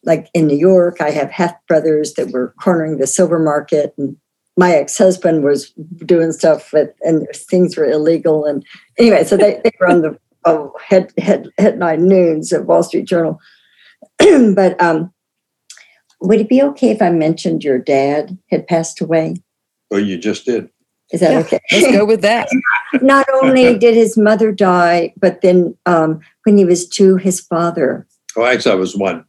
[0.05, 1.01] like in New York.
[1.01, 4.17] I have half brothers that were cornering the silver market, and
[4.57, 5.71] my ex-husband was
[6.05, 8.45] doing stuff with, and things were illegal.
[8.45, 8.65] And
[8.99, 13.07] anyway, so they, they were on the oh, head, head, headline noons of Wall Street
[13.07, 13.41] Journal.
[14.19, 15.13] but um,
[16.21, 19.37] would it be okay if I mentioned your dad had passed away?
[19.91, 20.71] Well, you just did.
[21.13, 21.61] Is that Yeah, okay?
[21.73, 22.49] Let's go with that.
[23.03, 28.07] Not only did his mother die, but then um, when he was two, his father
[28.37, 29.25] Oh, I actually, I was one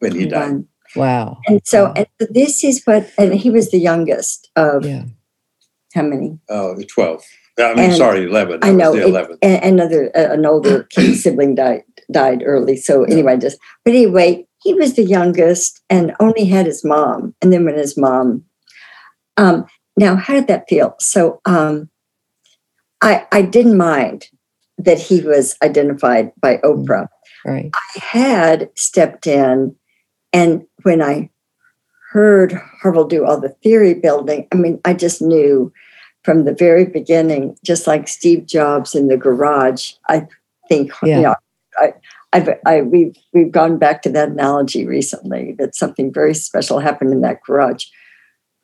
[0.00, 0.64] when he died.
[0.96, 1.38] Wow.
[1.46, 5.04] And so and this is what, and he was the youngest of Yeah.
[5.94, 6.38] how many?
[6.48, 7.22] Oh, the 12.
[7.58, 8.60] I mean, And sorry, 11.
[8.62, 9.60] I know was the it- 11th.
[9.62, 12.76] another uh, an older kid sibling died died early.
[12.76, 17.34] So anyway, just but anyway, he was the youngest and only had his mom.
[17.40, 18.44] And then when his mom,
[19.36, 20.96] um, now how did that feel?
[21.00, 21.88] So um,
[23.00, 24.28] I I didn't mind
[24.78, 27.06] that he was identified by Oprah.
[27.44, 27.70] Right.
[27.74, 29.76] I had stepped in,
[30.32, 31.30] and when I
[32.12, 35.72] heard Harville do all the theory building, I mean, I just knew
[36.24, 39.92] from the very beginning, just like Steve Jobs in the garage.
[40.08, 40.26] I
[40.68, 41.16] think Yeah.
[41.16, 41.34] you know,
[41.78, 41.94] I,
[42.32, 45.54] I've, I we've we've gone back to that analogy recently.
[45.58, 47.86] That something very special happened in that garage.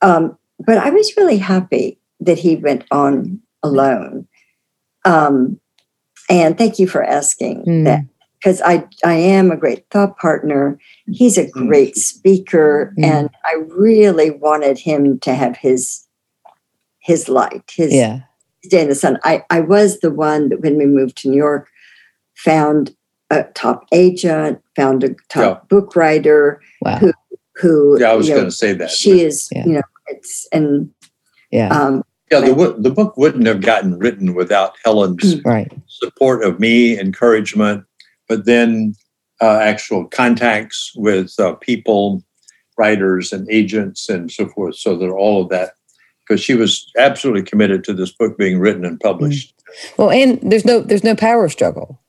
[0.02, 4.26] Um, but I was really happy that he went on alone.
[5.05, 5.61] Um,
[6.29, 7.85] and thank you for asking Mm.
[7.85, 8.00] that
[8.47, 10.79] because I, I am a great thought partner.
[11.11, 11.67] He's a Mm.
[11.67, 13.05] great speaker, Mm.
[13.05, 16.05] and I really wanted him to have his
[17.01, 18.21] his light, his Yeah.
[18.71, 19.19] day in the sun.
[19.25, 21.69] I, I was the one that when we moved to New York,
[22.37, 22.95] found
[23.31, 26.99] a top agent, found a top book writer Wow.
[26.99, 27.13] Who-
[27.57, 28.91] who Yeah, I was going to say that.
[28.91, 29.67] she is, Yeah.
[29.67, 30.91] you know, it's and
[31.51, 31.69] Yeah.
[31.69, 35.73] um yeah, the, wo- the book wouldn't have gotten written without Helen's Right.
[35.87, 37.85] support of me, encouragement,
[38.29, 38.95] but then
[39.41, 42.23] uh, actual contacts with uh, people,
[42.79, 44.77] writers, and agents, and so forth.
[44.77, 45.73] So that all of that,
[46.27, 49.53] because she was absolutely committed to this book being written and published.
[49.97, 52.01] Well, and there's no there's no power struggle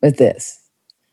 [0.00, 0.58] with this.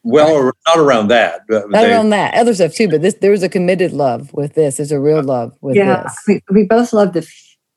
[0.04, 1.42] Well, or not around that.
[1.48, 4.34] But Not they- around that, other stuff too, but this there was a committed love
[4.34, 4.78] with this.
[4.78, 6.18] There's a real love with yeah, this.
[6.28, 7.28] we, we both love the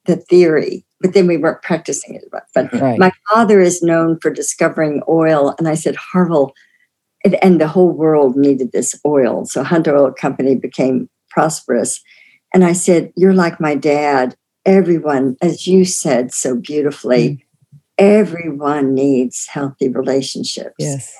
[0.07, 2.25] the theory, but then we weren't practicing it.
[2.31, 2.99] But, Right.
[2.99, 6.53] my father is known for discovering oil, and I said Harville,
[7.25, 9.45] and, the whole world needed this oil.
[9.45, 12.01] So Hunter Oil Company became prosperous,
[12.55, 14.37] and I said, "You're like my dad.
[14.65, 17.39] Everyone, as you said so beautifully." Mm.
[17.99, 20.75] Everyone needs healthy relationships.
[20.79, 21.15] yes.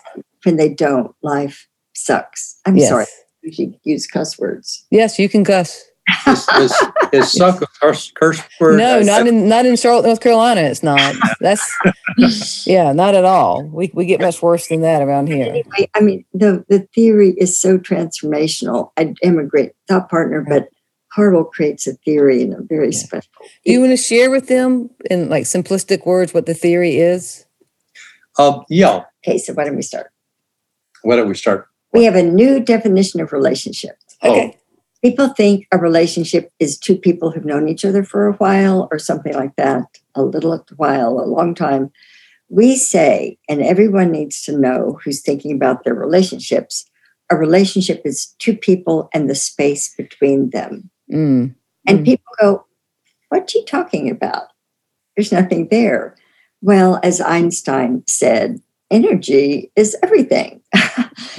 [0.45, 2.59] When they don't, life sucks.
[2.67, 2.89] I'm yes.
[2.89, 3.07] sorry,
[3.43, 4.85] you use cuss words.
[4.91, 5.85] Yes, you can cuss.
[6.27, 6.75] Is, is,
[7.13, 8.79] is suck a curse, curse word?
[8.79, 10.63] No, not in not in Charlotte, North Carolina.
[10.63, 11.15] It's not.
[11.41, 11.69] That's
[12.67, 13.63] yeah, not at all.
[13.65, 15.47] We we get much worse than that around here.
[15.47, 18.91] anyway, I mean, the the theory is so transformational.
[18.97, 20.69] I am a great thought partner, but
[21.13, 22.99] Harville creates a theory in a very Yeah.
[22.99, 23.31] special.
[23.65, 27.45] Do you want to share with them in like simplistic words what the theory is?
[28.39, 29.05] Um, yeah.
[29.27, 30.11] Okay, so why don't we start?
[31.03, 31.69] Why don't we start?
[31.93, 33.97] We have a new definition of relationship.
[34.25, 34.57] Okay.
[35.03, 38.99] People think a relationship is two people who've known each other for a while or
[38.99, 39.85] something like that,
[40.15, 41.91] a little while, a long time.
[42.49, 46.85] We say, and everyone needs to know who's thinking about their relationships,
[47.31, 50.91] a relationship is two people and the space between them.
[51.11, 51.55] Mm.
[51.87, 52.05] And Mm.
[52.05, 52.65] people go,
[53.31, 54.49] What are you talking about?
[55.17, 56.15] There's nothing there.
[56.61, 58.61] Well, as Einstein said,
[58.91, 60.61] energy is everything.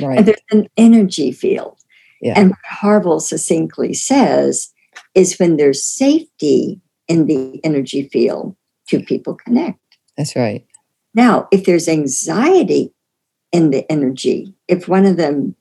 [0.01, 0.17] Right.
[0.17, 1.77] and there's an energy field.
[2.23, 2.33] Yeah.
[2.37, 4.71] And what Harville succinctly says
[5.13, 8.55] is when there's safety in the energy field,
[8.87, 9.79] two people connect.
[10.17, 10.65] That's right.
[11.13, 12.93] Now, if there's anxiety
[13.51, 15.55] in the energy, if one of them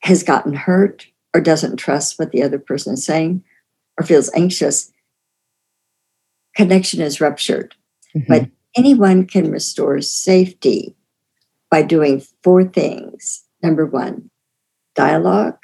[0.00, 3.44] has gotten hurt or doesn't trust what the other person is saying
[3.98, 4.90] or feels anxious,
[6.56, 7.76] connection is ruptured.
[8.14, 8.26] Mhm.
[8.26, 10.96] But anyone can restore safety
[11.70, 13.44] by doing four things.
[13.62, 14.30] Number one,
[14.94, 15.58] dialogue.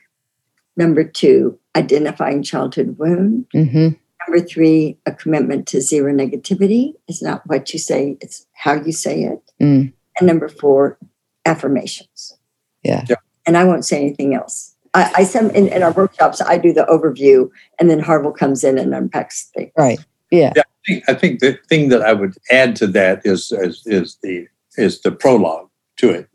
[0.76, 3.46] Number two, identifying childhood wound.
[3.54, 3.98] Mhm.
[4.26, 6.94] Number three, a commitment to zero negativity.
[7.08, 9.40] It's not what you say, it's how you say it.
[9.60, 9.92] Mm.
[10.18, 10.98] And number four,
[11.46, 12.36] affirmations.
[12.82, 13.04] Yeah.
[13.08, 13.16] Yeah.
[13.46, 14.76] And I won't say anything else.
[14.94, 18.64] I, I some in, in our workshops, I do the overview, and then Harville comes
[18.64, 19.72] in and unpacks things.
[19.76, 19.98] Right.
[20.30, 20.52] Yeah.
[20.56, 24.18] I think, I think the thing that I would add to that is, is is
[24.22, 26.28] the is the prologue to it,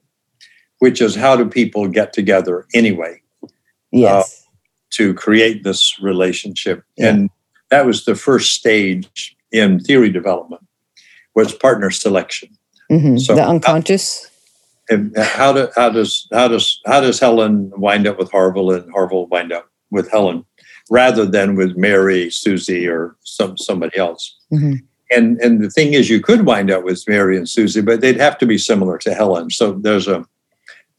[0.86, 3.20] which is how do people get together anyway?
[3.92, 4.44] Yes.
[4.92, 6.84] to create this relationship.
[6.96, 7.10] Yeah.
[7.10, 7.30] And
[7.72, 10.62] that was the first stage in theory development
[11.34, 12.50] was partner selection.
[12.92, 13.20] Mhm.
[13.20, 14.28] so- the unconscious.
[14.92, 18.92] And how do, how does how does how does Helen wind up with Harville and
[18.92, 20.46] Harville wind up with Helen
[20.92, 24.24] rather than with Mary, Susie, or some somebody else?
[24.54, 24.76] Mhm.
[25.16, 28.20] And and the thing is, you could wind up with Mary and Susie, but they'd
[28.28, 29.50] have to be similar to Helen.
[29.50, 30.20] So there's a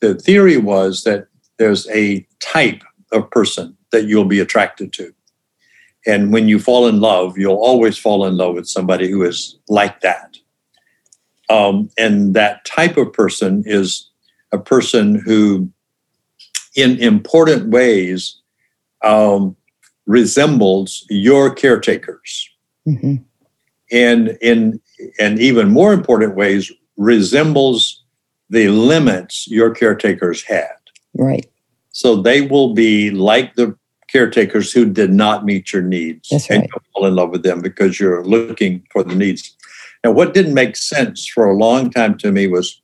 [0.01, 1.29] the theory was that
[1.59, 2.83] there's a type
[3.13, 5.13] of person that you'll be attracted to.
[6.07, 9.57] And when you fall in love, you'll always fall in love with somebody who is
[9.69, 10.37] like that.
[11.49, 14.09] Um, and that type of person is
[14.53, 15.71] a person who,
[16.75, 18.37] in important ways,
[19.03, 19.57] um,
[20.07, 22.49] resembles your caretakers
[22.87, 23.25] Mhm.
[23.91, 24.81] and in
[25.19, 27.96] and even more important ways resembles
[28.51, 30.73] the limits your caretakers had
[31.15, 31.47] Right.
[31.91, 33.77] so they will be like the
[34.09, 36.71] caretakers who did not meet your needs That's and right.
[36.73, 39.57] you'll fall in love with them because you're looking for the needs
[40.05, 42.81] now what didn't make sense for a long time to me was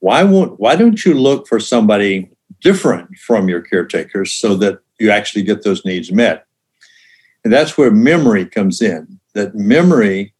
[0.00, 2.28] why won't why don't you look for somebody
[2.60, 6.46] different from your caretakers so that you actually get those needs met
[7.44, 10.32] and that's where memory comes in that memory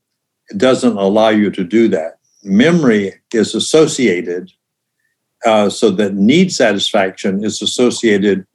[0.56, 4.50] doesn't allow you to do that memory is associated
[5.44, 8.46] uh, so that need satisfaction is associated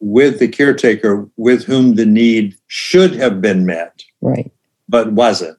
[0.00, 4.50] with the caretaker with whom the need should have been met Right.
[4.88, 5.58] but wasn't.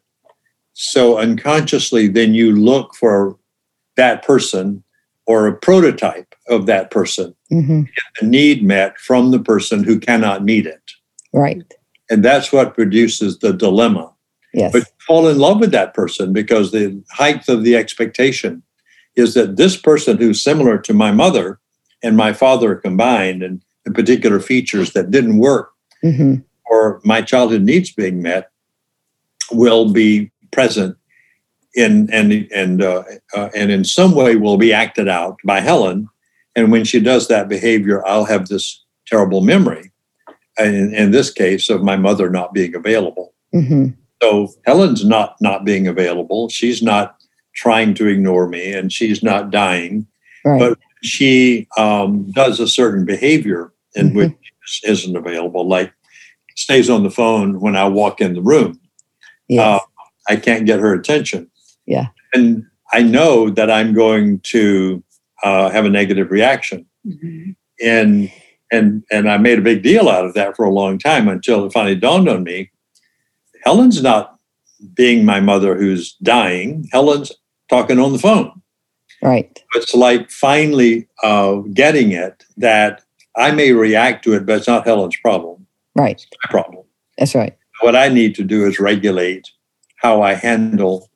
[0.74, 3.38] So unconsciously, then you look for
[3.96, 4.84] that person
[5.26, 7.84] or a prototype of that person, hmm
[8.22, 10.82] the need met from the person who cannot meet it.
[11.34, 11.62] Right.
[12.10, 14.14] And that's what produces the dilemma.
[14.54, 14.72] Yes.
[14.72, 18.64] But fall in love with that person because the height of the expectation
[19.18, 21.60] is that this person who's similar to my mother
[22.04, 26.36] and my father combined and the particular features that didn't work hmm
[26.70, 28.52] or my childhood needs being met
[29.52, 30.98] will be present
[31.74, 33.04] in and and uh,
[33.34, 36.10] uh, and in some way will be acted out by Helen.
[36.56, 39.92] And when she does that behavior, I'll have this terrible memory.
[40.58, 43.34] In, in this case, of my mother not being available.
[43.54, 43.90] hmm
[44.22, 46.50] So Helen's not not being available.
[46.50, 47.17] She's not
[47.58, 50.08] trying to ignore me, and she's not dying
[50.46, 50.60] Right.
[50.60, 54.16] But- she um, does a certain behavior in Mhm.
[54.16, 55.92] which isn't available, like
[56.56, 58.80] stays on the phone when I walk in the room.
[59.50, 59.62] yes.
[59.62, 59.80] uh,
[60.28, 61.50] I can't get her attention.
[61.86, 62.08] Yeah.
[62.34, 65.04] And I know that I'm going to
[65.44, 66.86] uh, have a negative reaction.
[67.84, 68.32] And
[68.72, 71.66] and and I made a big deal out of that for a long time until
[71.66, 72.72] it finally dawned on me.
[73.64, 74.36] Helen's not
[74.94, 76.88] being my mother who's dying.
[76.92, 77.32] Helen's
[77.70, 78.62] talking on the phone
[79.22, 79.64] right.
[79.76, 83.04] it's like finally uh, getting it that
[83.36, 85.66] I may react to it, but it's not Helen's problem.
[85.96, 86.14] Right.
[86.14, 86.84] It's my problem.
[87.18, 87.56] That's right.
[87.82, 89.50] What I need to do is regulate
[89.98, 91.10] how I handle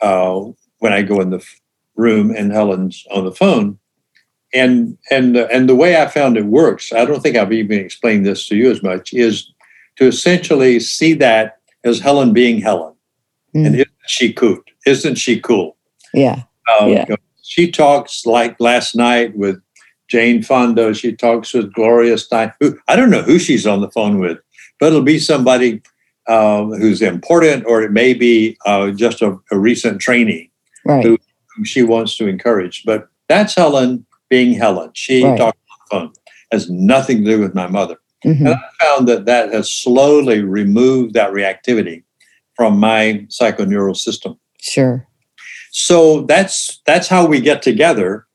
[0.00, 0.40] uh,
[0.78, 1.60] when I go in the f-
[1.96, 3.78] room and Helen's on the phone.
[4.54, 7.78] And and uh, and the way I found it works, I don't think I've even
[7.78, 9.50] explained this to you as much, is
[9.96, 12.94] to essentially see that as Helen being Helen.
[13.54, 13.66] Mm.
[13.66, 14.58] And isn't she cool?
[14.84, 15.76] Isn't she cool?
[16.14, 16.42] Yeah.
[16.80, 17.04] Um, Yeah.
[17.44, 19.60] She talks like last night with
[20.08, 20.94] Jane Fonda.
[20.94, 22.52] She talks with Gloria Steinem.
[22.60, 24.38] Who, I don't know who she's on the phone with,
[24.78, 25.82] but it'll be somebody
[26.28, 30.50] um, who's important, or it may be uh, just a, a recent trainee
[30.84, 31.04] Right.
[31.04, 31.18] Who-
[31.56, 32.82] who she wants to encourage.
[32.86, 34.90] But that's Helen being Helen.
[34.94, 35.36] She Right.
[35.36, 36.12] talks on the phone.
[36.50, 37.96] Has nothing to do with my mother.
[38.22, 42.04] hmm And I found that that has slowly removed that reactivity
[42.56, 44.38] from my psychoneural system.
[44.62, 45.06] Sure.
[45.82, 48.26] So that's that's how we get together,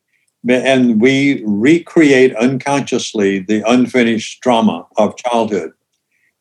[0.50, 5.72] and we recreate unconsciously the unfinished drama of childhood.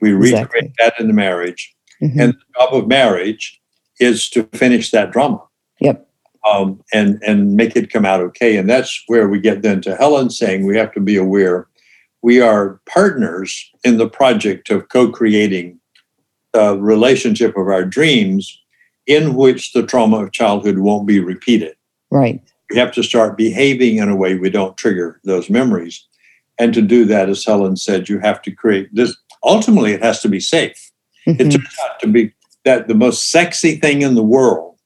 [0.01, 0.33] We recreate
[0.65, 0.73] Exactly.
[0.79, 2.19] that in the marriage, Mhm.
[2.21, 3.61] and the job of marriage
[4.01, 5.43] is to finish that drama
[5.83, 6.07] Yep.
[6.51, 8.57] um, and and make it come out okay.
[8.57, 11.67] And that's where we get then to Helen saying we have to be aware
[12.23, 15.79] we are partners in the project of co-creating
[16.55, 18.59] the relationship of our dreams,
[19.07, 21.77] in which the trauma of childhood won't be repeated.
[22.11, 22.41] Right.
[22.71, 26.05] We have to start behaving in a way we don't trigger those memories.
[26.59, 29.17] And to do that, as Helen said, you have to create this.
[29.45, 30.91] Ultimately, it has to be safe.
[31.27, 31.53] It Mhm.
[31.53, 32.33] turns out to be
[32.65, 34.77] that the most sexy thing in the world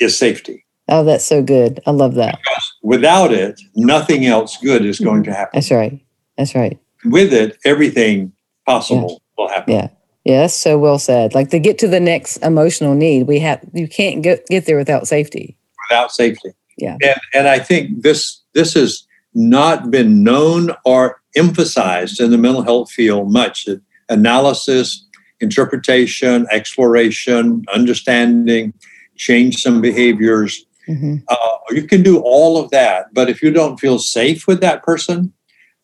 [0.00, 0.64] is safety.
[0.88, 1.80] Oh, that's so good.
[1.86, 2.38] I love that.
[2.82, 5.50] Without it, nothing else good is going to happen.
[5.58, 5.98] That's right.
[6.36, 6.78] That's right.
[7.04, 8.32] With it, everything
[8.66, 9.74] possible will happen.
[9.74, 9.88] Yeah.
[10.36, 11.34] That's so well said.
[11.34, 14.76] Like to get to the next emotional need, we have you can't get get there
[14.76, 15.56] without safety.
[15.88, 16.50] Without safety.
[16.76, 16.96] Yeah.
[17.02, 22.62] And and I think this this has not been known or emphasized in the mental
[22.62, 23.68] health field much
[24.08, 25.06] analysis,
[25.40, 28.72] interpretation, exploration, understanding,
[29.16, 30.64] change some behaviors.
[30.88, 31.16] Mm-hmm.
[31.28, 34.82] Uh, you can do all of that, but if you don't feel safe with that
[34.82, 35.34] person,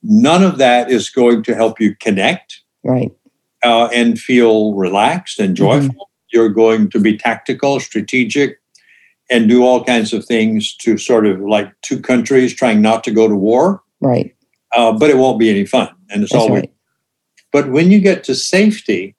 [0.03, 3.11] none of that is going to help you connect Right.
[3.65, 6.11] Uh, and feel relaxed and joyful.
[6.33, 8.59] You're going to be tactical, strategic,
[9.31, 13.11] and do all kinds of things to sort of like two countries trying not to
[13.11, 13.83] go to war.
[14.01, 14.35] Right.
[14.75, 16.63] Uh, but it won't be any fun, and it's That's always.
[16.63, 16.73] right.
[17.53, 19.15] But when you get to safety,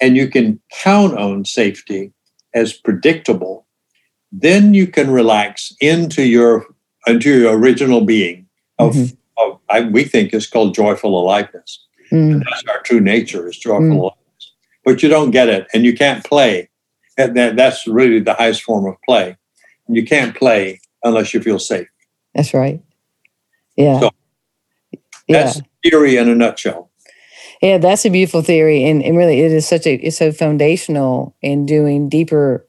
[0.00, 2.12] and you can count on safety
[2.54, 3.66] as predictable,
[4.32, 6.66] then you can relax into your
[7.06, 8.46] into your original being
[8.78, 9.16] of, Mhm.
[9.38, 11.86] of I, we think is called joyful aliveness.
[12.12, 14.12] Mm, That's our true nature is joyful Mm.
[14.84, 16.68] But you don't get it, and you can't play.
[17.16, 19.36] And that, that's really the highest form of play.
[19.88, 21.86] You can't play unless you feel safe.
[22.34, 22.80] that's right.
[23.76, 24.00] Yeah.
[24.00, 24.10] So,
[25.28, 25.44] yeah.
[25.44, 26.90] That's theory in a nutshell.
[27.62, 31.36] Yeah, that's a beautiful theory, and, and really, it is such a it's so foundational
[31.42, 32.66] in doing deeper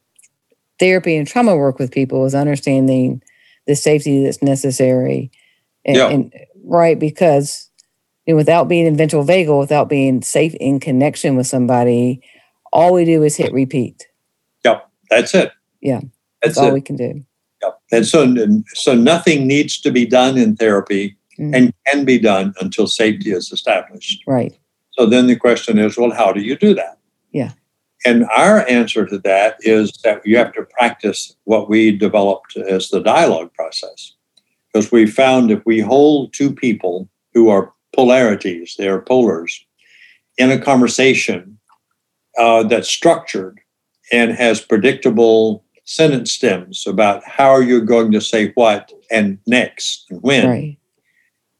[0.78, 3.20] therapy and trauma work with people is understanding
[3.66, 5.32] the safety that's necessary,
[5.84, 6.08] and, Yeah.
[6.10, 6.32] and
[6.64, 7.68] right because
[8.26, 12.20] you know, without being in ventral vagal, without being safe in connection with somebody,
[12.72, 14.06] all we do is hit repeat.
[14.64, 15.52] Yep, that's it.
[15.80, 16.00] Yeah,
[16.42, 16.74] that's, That's all it.
[16.74, 17.24] we can do.
[17.62, 17.80] Yep.
[17.92, 18.34] And so,
[18.74, 21.54] so nothing needs to be done in therapy Mhm.
[21.54, 24.22] and can be done until safety is established.
[24.26, 24.56] Right.
[24.92, 26.98] So then the question is, well, how do you do that?
[27.32, 27.50] Yeah.
[28.06, 32.88] And our answer to that is that you have to practice what we developed as
[32.90, 34.12] the dialogue process.
[34.72, 39.52] Because we found if we hold two people who are polarities, they are polars,
[40.38, 41.58] in a conversation
[42.38, 43.60] uh, that's structured
[44.12, 50.22] and has predictable sentence stems about how you're going to say what and next and
[50.22, 50.78] when, Right.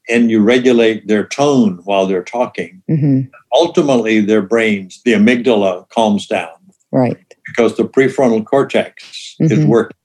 [0.09, 3.23] and you regulate their tone while they're talking, hmm
[3.57, 6.51] ultimately their brains, the amygdala calms down
[6.91, 7.17] Right.
[7.47, 9.69] because the prefrontal cortex is Mhm.
[9.69, 9.97] working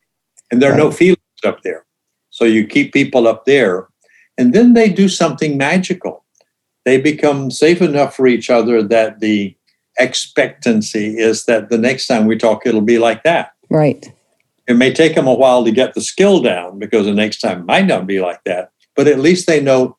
[0.52, 1.84] and there are no feelings up there.
[2.30, 3.88] So you keep people up there
[4.40, 6.24] and then they do something magical.
[6.86, 9.54] They become safe enough for each other that the
[10.00, 13.52] expectancy is that the next time we talk, it'll be like that.
[13.70, 14.10] Right.
[14.66, 17.66] It may take them a while to get the skill down because the next time
[17.66, 19.98] might not be like that, but at least they know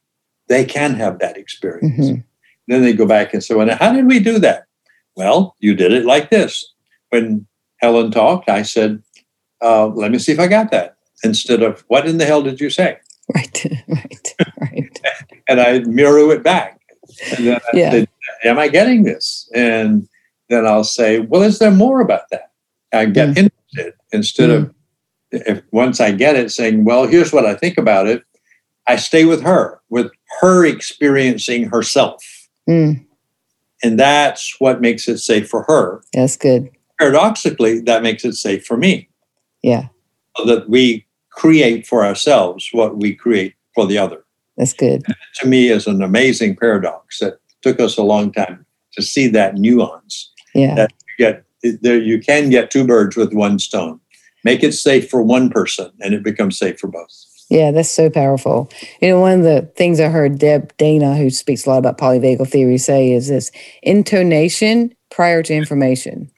[0.49, 2.09] they can have that experience.
[2.09, 2.25] Mhm.
[2.67, 4.65] Then they go back and say, Well, how did we do that?
[5.17, 6.65] Well, you did it like this.
[7.11, 7.47] When
[7.83, 9.03] Helen talked, I said,
[9.61, 10.97] uh, Let me see if I got that.
[11.23, 12.97] Instead of, What in the hell did you say?
[13.35, 13.65] Right.
[13.89, 14.35] right.
[14.61, 15.01] Right.
[15.49, 16.81] And I mirror it back.
[17.37, 17.91] And then I Yeah.
[17.91, 18.09] said,
[18.45, 19.49] Am I getting this?
[19.55, 20.09] And
[20.49, 22.51] then I'll say, Well, is there more about that?
[22.93, 23.37] I get Mm.
[23.39, 24.75] interested instead of,
[25.31, 28.23] if once I get it, saying, Well, here's what I think about it.
[28.89, 30.11] I stay with her, with
[30.41, 32.23] her experiencing herself.
[32.69, 33.05] Mm,
[33.85, 36.03] And that's what makes it safe for her.
[36.13, 36.71] that's good.
[36.99, 39.09] Paradoxically, that makes it safe for me.
[39.63, 39.89] Yeah.
[40.37, 41.07] So that we
[41.41, 44.23] create for ourselves what we create for the other.
[44.59, 45.03] That's good.
[45.37, 49.55] To me, is an amazing paradox that took us a long time to see that
[49.55, 50.31] nuance.
[50.55, 50.75] Yeah.
[50.75, 51.45] That you get
[51.81, 54.01] there, you can get two birds with one stone.
[54.45, 57.11] Make it safe for one person, and it becomes safe for both.
[57.49, 58.71] Yeah, that's so powerful.
[59.01, 61.97] You know, one of the things I heard Deb Dana, who speaks a lot about
[61.99, 63.51] polyvagal theory, say is this
[63.83, 66.31] intonation prior to information.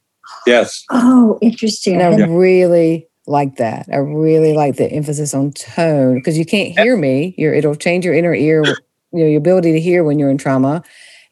[0.47, 1.95] Yes, Oh, interesting.
[1.95, 3.87] And I I hadn't- really like that.
[3.93, 7.35] I really like the emphasis on tone because you can't hear me.
[7.39, 8.75] Your it'll change your inner ear, you
[9.25, 10.83] know, your ability to hear when you're in trauma.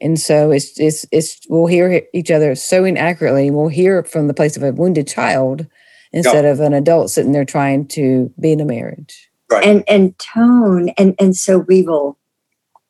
[0.01, 3.51] And so it's it's it's we'll hear each other so inaccurately.
[3.51, 5.67] We'll hear from the place of a wounded child
[6.13, 9.29] instead of an adult sitting there trying to be in a marriage.
[9.51, 9.65] right.
[9.65, 12.19] and and tone and and so we will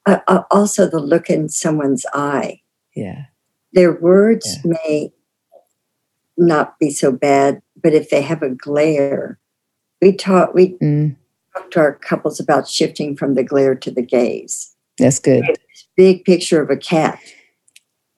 [0.06, 2.60] uh, uh, also the look in someone's eye
[2.96, 3.24] Yeah.
[3.74, 5.12] their words may
[6.38, 9.38] not be so bad but if they have a glare
[10.02, 11.16] we taught we Mm,
[11.56, 15.44] talked to our couples about shifting from the glare to the gaze that's good.
[15.96, 17.18] big picture of a cat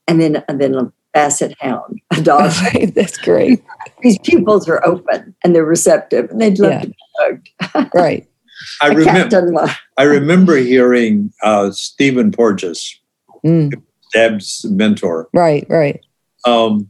[0.08, 2.52] and then and then a basset hound a dog
[2.94, 3.62] that's great.
[4.02, 6.80] these pupils are open and they're receptive and they'd love Yeah.
[6.80, 7.48] to be hugged
[7.94, 8.26] Right.
[8.80, 9.66] I a cat remember.
[9.96, 12.98] I remember hearing uh, Stephen Porges,
[13.44, 13.72] Mm,
[14.12, 15.66] Deb's mentor, right.
[15.68, 16.00] Right.
[16.46, 16.88] um,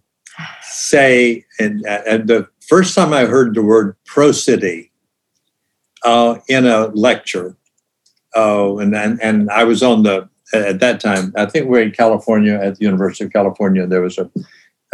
[0.63, 4.91] say, and, and the first time I heard the word prosody
[6.07, 7.55] uh, in a lecture,
[8.35, 11.35] uh, and, and and I was on the at that time.
[11.37, 13.87] I think we're in California at the University of California.
[13.87, 14.31] There was a,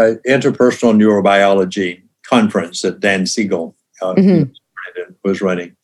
[0.01, 4.51] a interpersonal neurobiology conference that Dan Siegel uh, Mhm.
[5.23, 5.77] was running,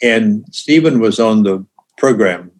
[0.00, 1.66] and Stephen was on the
[1.98, 2.52] program,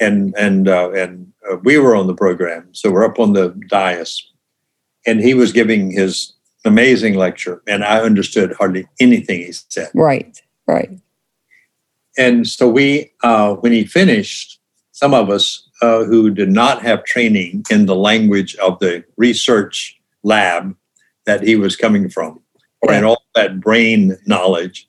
[0.00, 3.46] and and uh, and uh, we were on the program, so we're up on the
[3.68, 4.10] dais,
[5.06, 6.32] and he was giving his
[6.64, 9.90] amazing lecture, and I understood hardly anything he said.
[9.94, 10.90] Right, right.
[12.16, 14.60] And so we, uh, when he finished,
[14.92, 19.98] some of us uh, who did not have training in the language of the research
[20.24, 20.74] lab
[21.26, 22.40] that he was coming from,
[22.82, 24.88] or in all that brain knowledge,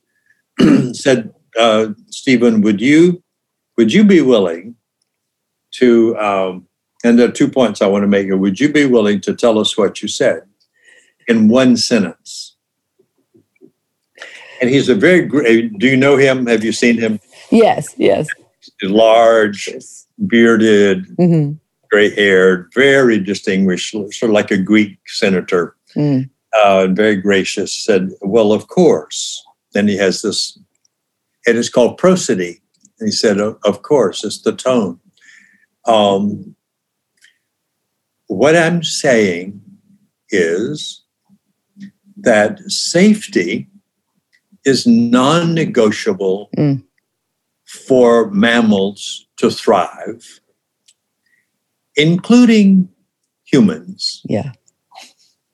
[0.94, 3.22] said, uh, "Stephen, would you
[3.78, 4.76] would you be willing
[5.74, 6.66] to?" Um,
[7.04, 8.26] and there are two points I want to make.
[8.26, 8.38] Here.
[8.38, 10.49] Would you be willing to tell us what you said
[11.30, 12.56] in one sentence?
[14.60, 15.78] And he's a very great.
[15.80, 16.48] Do you know him?
[16.48, 17.22] Have you seen him?
[17.50, 18.28] Yes, yes.
[18.84, 19.70] Large,
[20.28, 21.52] bearded, hmm
[21.92, 26.30] gray haired, very distinguished, sort of like a Greek senator, Mm.
[26.56, 29.44] uh, and very gracious, said, Well, of course.
[29.74, 30.56] Then he has this,
[31.48, 32.62] and it's called prosody.
[33.00, 35.00] And he said, "Of of course, it's the tone.
[35.88, 36.56] Um,
[38.28, 39.60] what I'm saying
[40.30, 41.02] is
[42.24, 43.68] that safety
[44.66, 46.84] is non negotiable Mm.
[47.66, 50.40] for mammals to thrive,
[51.96, 52.90] including
[53.46, 54.22] humans.
[54.26, 54.52] Yeah.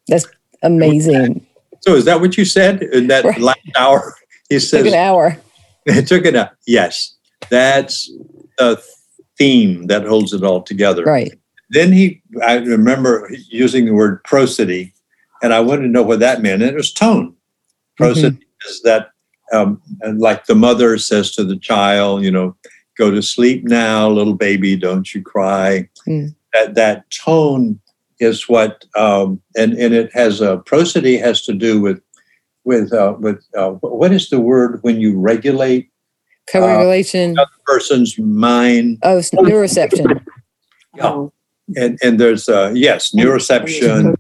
[0.08, 0.26] That's
[0.62, 1.46] amazing.
[1.82, 3.40] So, is that what you said in that Right.
[3.40, 4.16] last hour?
[4.50, 5.38] He Took says, an hour.
[5.88, 6.52] it took it out.
[6.68, 7.16] Yes,
[7.50, 8.12] that's
[8.60, 8.78] a
[9.40, 11.04] theme that holds it all together.
[11.04, 11.34] Right.
[11.72, 14.94] Then he, I remember using the word prosody,
[15.46, 16.64] and I wanted to know what that meant.
[16.64, 17.36] And it was tone.
[17.98, 19.10] Prosody is that,
[19.54, 22.56] um, and like the mother says to the child, you know,
[22.98, 25.88] go to sleep now, little baby, don't you cry.
[26.08, 26.34] Mm.
[26.54, 27.80] That that tone
[28.20, 32.02] is what, um, and and it has a prosody has to do with
[32.64, 35.92] with uh, with uh, what is the word when you regulate
[36.52, 37.32] Co-regulation.
[37.32, 40.26] another person's mind oh, s- neuroception.
[40.96, 41.28] Yeah.
[41.76, 44.16] and and there's uh yes neuroception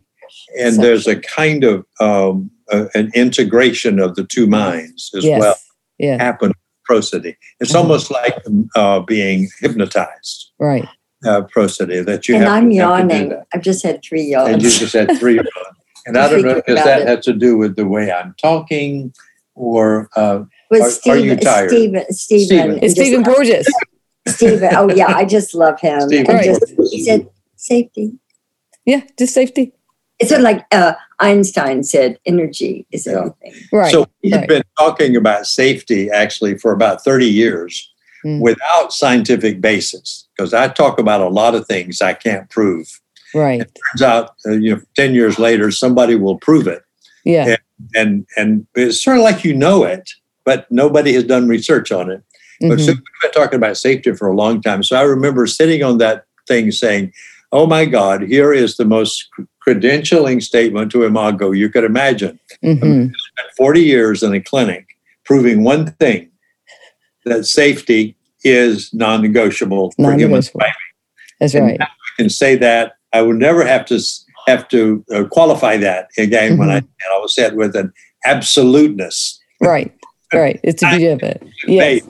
[0.59, 5.39] and there's a kind of um uh, an integration of the two minds as Yes.
[5.39, 5.55] well
[5.99, 6.17] Yeah.
[6.21, 7.79] happen with prosody it's Mhm.
[7.79, 8.35] almost like
[8.75, 10.87] uh being hypnotized Right.
[11.25, 13.29] uh prosody that you and have, I'm to, have to do yawning.
[13.29, 13.45] that.
[13.53, 14.49] I've just had three yawns.
[14.53, 15.47] and you just had three of
[16.05, 17.07] and i don't know Thinking if that it.
[17.07, 19.13] had to do with the way i'm talking
[19.55, 21.69] or uh With Are- are you Stephen, tired?
[21.69, 22.71] Stephen, Stephen, Stephen.
[22.83, 23.67] It's just- Stephen Porges.
[24.27, 24.69] Stephen.
[24.73, 26.01] Oh yeah, I just love him.
[26.01, 28.13] Stephen And just, he said safety.
[28.83, 29.71] Yeah, just safety.
[30.19, 33.13] It's sort of like uh, Einstein said, energy is Yeah.
[33.43, 33.53] everything.
[33.71, 33.91] Right.
[33.91, 34.47] So we've right.
[34.47, 37.91] been talking about safety actually for about 30 years
[38.25, 38.39] Mm.
[38.41, 42.87] without scientific basis because I talk about a lot of things I can't prove.
[43.35, 43.61] right.
[43.61, 46.81] It Turns out, uh, you know, 10 years later, somebody will prove it.
[47.23, 47.57] Yeah.
[47.93, 50.09] And, and it's sort of like you know it,
[50.43, 52.23] but nobody has done research on it.
[52.61, 52.85] But Mhm.
[52.85, 54.81] so we've been talking about safety for a long time.
[54.81, 57.11] So I remember sitting on that thing saying,
[57.51, 59.29] Oh my God, here is the most
[59.67, 62.39] credentialing statement to Imago you could imagine.
[62.63, 63.11] Mhm.
[63.11, 64.85] spent 40 years in a clinic
[65.25, 66.29] proving one thing
[67.25, 70.51] that safety is non-negotiable for humans.
[70.53, 70.61] Non-negotiable.
[71.39, 71.81] That's And right.
[71.81, 71.87] I
[72.17, 73.99] can say that I would never have to
[74.47, 76.85] have to uh, qualify that again when I Mm-hmm.
[77.03, 77.91] and I was said with an
[78.25, 79.91] absoluteness Right.
[80.33, 80.59] Right.
[80.63, 81.41] It's the beauty of it.
[81.67, 82.03] Yes.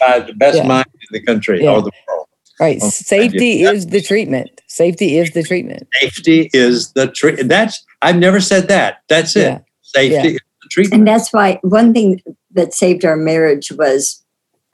[0.00, 0.66] by the best Yeah.
[0.66, 1.70] mind in the country Yeah.
[1.72, 2.17] or the world.
[2.60, 2.80] Right.
[2.82, 3.70] Safety yeah.
[3.70, 4.60] is the treatment.
[4.66, 5.86] Safety is the treatment.
[6.00, 7.48] Safety is the treat.
[7.48, 9.02] That's I've never said that.
[9.08, 9.42] That's it.
[9.42, 9.58] Yeah.
[9.82, 10.34] Safety Yeah.
[10.34, 11.00] is the treatment.
[11.00, 12.20] And that's why one thing
[12.52, 14.24] that saved our marriage was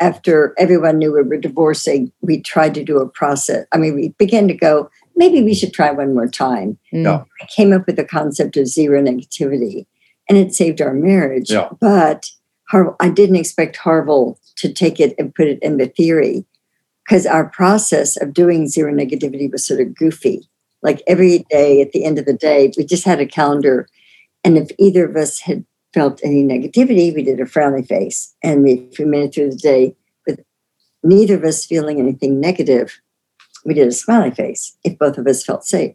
[0.00, 3.66] after everyone knew we were divorcing, we tried to do a process.
[3.72, 6.78] I mean, we began to go, maybe we should try one more time.
[6.92, 7.04] Mm.
[7.04, 7.24] Yeah.
[7.40, 9.86] I came up with the concept of zero negativity
[10.28, 11.50] and it saved our marriage.
[11.50, 11.68] Yeah.
[11.80, 12.30] But
[12.70, 16.44] Har- I didn't expect Harville to take it and put it in the theory
[17.04, 20.48] because our process of doing zero negativity was sort of goofy.
[20.82, 23.88] Like every day at the end of the day, we just had a calendar.
[24.42, 28.34] And if either of us had felt any negativity, we did a frowny face.
[28.42, 29.96] And if we made it through the day
[30.26, 30.40] with
[31.02, 33.00] neither of us feeling anything negative,
[33.64, 35.94] we did a smiley face if both of us felt safe.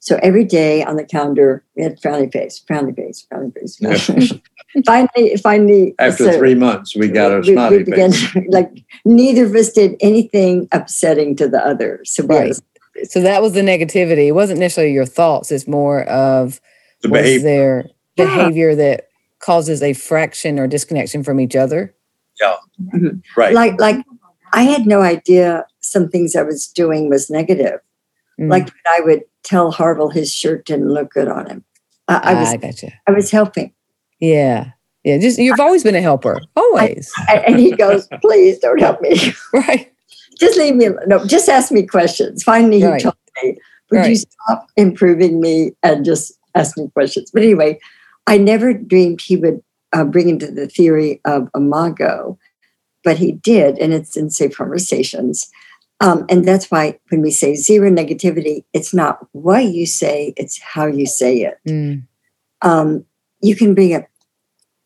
[0.00, 3.78] So every day on the calendar, we had frowny face, frowny face, frowny face.
[3.78, 4.32] frowny face.
[4.86, 8.32] finally, finally, After so three months, we got our we- we began face.
[8.32, 8.70] to- like
[9.04, 12.00] neither of us did anything upsetting to the other.
[12.04, 12.56] So we had Right.
[13.08, 14.26] So that was the negativity.
[14.28, 15.50] It wasn't necessarily your thoughts.
[15.50, 16.60] It's more of
[17.02, 17.42] The was behavior.
[17.42, 17.84] there
[18.16, 18.24] Yeah.
[18.36, 19.08] behavior that
[19.40, 21.94] causes a fraction or disconnection from each other.
[22.40, 22.56] Yeah.
[23.36, 23.54] Right.
[23.54, 23.96] like like
[24.52, 27.80] I had no idea some things I was doing was negative.
[28.40, 28.50] Mm.
[28.50, 31.64] Like when I would tell Harville his shirt didn't look good on him.
[32.08, 32.92] I, I was I gotcha.
[33.06, 33.72] I was helping.
[34.22, 34.70] Yeah.
[35.04, 35.18] Yeah.
[35.18, 36.40] Just you've always been a helper.
[36.56, 37.12] Always.
[37.28, 39.16] And and he goes, please don't help me.
[39.52, 39.92] right.
[40.38, 40.86] just leave me.
[40.86, 41.00] alone.
[41.08, 42.42] No, just ask me questions.
[42.44, 43.02] Finally, he Right.
[43.02, 43.58] told me,
[43.90, 47.78] "Would you stop improving me and just ask me questions?" But anyway,
[48.28, 49.60] I never dreamed he would
[49.92, 52.38] uh, bring into the theory of imago,
[53.04, 55.50] but he did, and it's in Safe Conversations.
[56.00, 60.60] Um, and that's why when we say zero negativity, it's not what you say; it's
[60.62, 61.58] how you say it.
[61.68, 62.04] Mm,
[62.62, 63.04] um,
[63.40, 64.06] you can bring up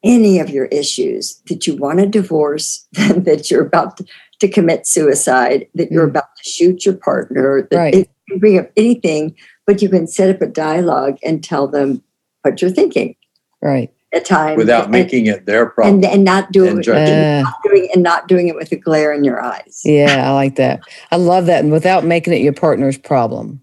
[0.07, 4.05] any of your issues that you want a divorce, that you're about to,
[4.41, 6.11] to commit suicide, that you're Mm.
[6.11, 7.95] about to shoot your partner, that Right.
[7.95, 9.35] it, can bring up anything,
[9.67, 12.03] but you can set up a dialogue and tell them
[12.43, 13.15] what you're thinking
[13.63, 13.89] right.
[14.13, 15.95] at times without and, making it their problem.
[15.97, 17.15] and, and not doing and it, judging.
[17.15, 19.81] Uh, not doing and not doing it with a glare in your eyes.
[19.85, 20.81] yeah, I like that.
[21.13, 21.63] I love that.
[21.63, 23.63] And without making it your partner's problem.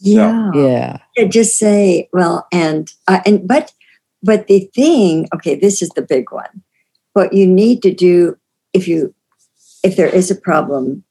[0.00, 0.50] Yeah.
[0.54, 0.98] Yeah.
[1.16, 3.72] Yeah, just say well and uh, and but
[4.22, 6.62] but the thing okay this is the big one
[7.12, 8.36] what you need to do
[8.72, 9.14] if you
[9.82, 11.04] if there is a problem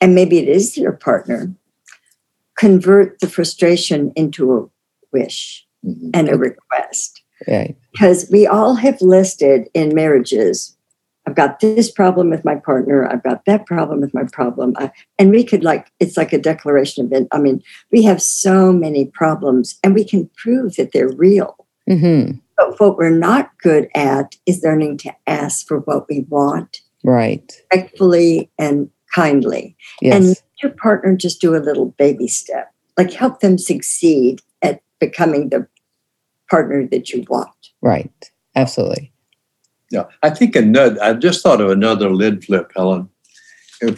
[0.00, 1.52] and maybe it is your partner
[2.56, 4.66] convert the frustration into a
[5.12, 6.10] wish Mhm.
[6.14, 7.76] and a request Right.
[7.92, 10.74] because we all have listed in marriages
[11.26, 14.90] i've got this problem with my partner i've got that problem with my problem I,
[15.18, 18.72] and we could like it's like a declaration of it i mean we have so
[18.72, 23.86] many problems and we can prove that they're real hmm but what we're not good
[23.94, 27.52] at is learning to ask for what we want Right.
[27.72, 30.14] respectfully and kindly Yes.
[30.14, 34.82] and let your partner just do a little baby step like help them succeed at
[35.00, 35.66] becoming the
[36.50, 37.50] partner that you want
[37.82, 38.30] right.
[38.54, 39.12] Absolutely.
[39.90, 41.00] Yeah, I think another.
[41.02, 43.08] I just thought of another lid flip, Helen,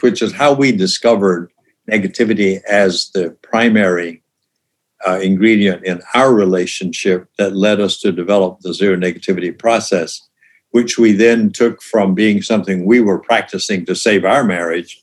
[0.03, 1.51] which is how we discovered
[1.91, 4.23] negativity as the primary
[5.07, 10.21] uh, ingredient in our relationship that led us to develop the zero negativity process,
[10.71, 15.03] which we then took from being something we were practicing to save our marriage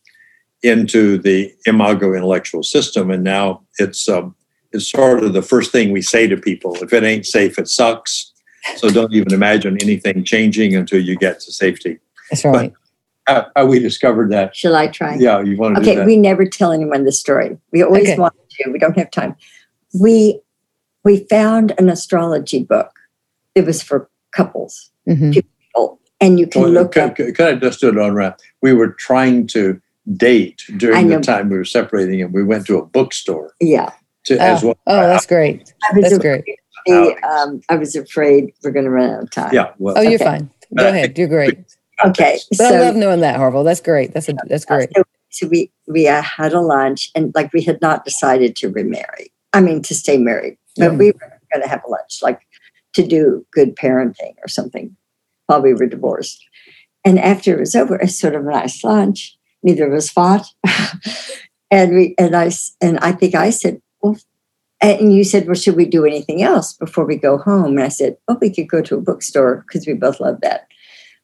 [0.64, 4.36] into the imago intellectual system, and now it's um,
[4.72, 7.68] it's sort of the first thing we say to people: if it ain't safe, it
[7.68, 8.32] sucks.
[8.78, 12.00] So don't even imagine anything changing until you get to safety.
[12.32, 12.74] That's right.
[13.28, 14.56] How, how we discovered that?
[14.56, 17.58] shall i try Yeah, you want to do Okay, we never tell anyone the story.
[17.72, 18.18] We always Okay.
[18.18, 18.72] want to.
[18.72, 19.36] We don't have time.
[20.00, 20.40] We
[21.04, 22.92] we found an astrology book.
[23.54, 27.16] It was for couples, hmm people, and you can Well, look could, up.
[27.16, 28.40] could- could I just do it on wrap?
[28.62, 29.80] We were trying to
[30.16, 33.92] date during the time we were separating, and we went to a bookstore Yeah,
[34.26, 34.78] to as well.
[34.88, 35.74] Oh, that's great.
[35.90, 36.60] I was That's afraid, great.
[36.86, 39.54] the, um, I was afraid we're going to run out of time.
[39.54, 40.24] Yeah, well, Oh, you're Okay.
[40.26, 40.50] fine.
[40.76, 41.18] Go ahead.
[41.18, 41.58] You're great.
[42.06, 42.40] Okay.
[42.58, 43.64] But I so- love knowing that, Harville.
[43.64, 44.14] That's great.
[44.14, 44.90] That's a, that's great.
[44.96, 48.70] So, so we we uh, had a lunch, and like we had not decided to
[48.70, 49.32] remarry.
[49.56, 52.42] I mean, to stay married, but we were going to have lunch, like
[52.94, 54.94] to do good parenting or something,
[55.46, 56.44] while we were divorced.
[57.06, 59.38] And after it was over, it's sort of a nice lunch.
[59.64, 60.46] Neither of us fought,
[61.72, 62.52] and we and I
[62.82, 64.18] and I think I said, well.
[64.82, 67.78] And you said, well, should we do anything else before we go home?
[67.78, 70.68] And I said, well, we could go to a bookstore because we both love that.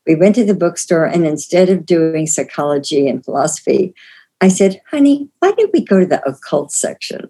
[0.08, 3.94] We went to the bookstore, and instead of doing psychology and philosophy,
[4.40, 7.28] I said, honey, why don't we go to the occult section?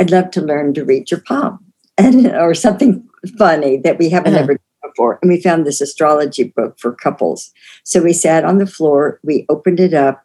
[0.00, 1.64] I'd love to learn to read your palm
[1.98, 3.06] and or something
[3.38, 4.42] funny that we haven't Uh-huh.
[4.44, 5.18] ever done before.
[5.22, 7.52] And we found this astrology book for couples.
[7.84, 10.24] So we sat on the floor, we opened it up,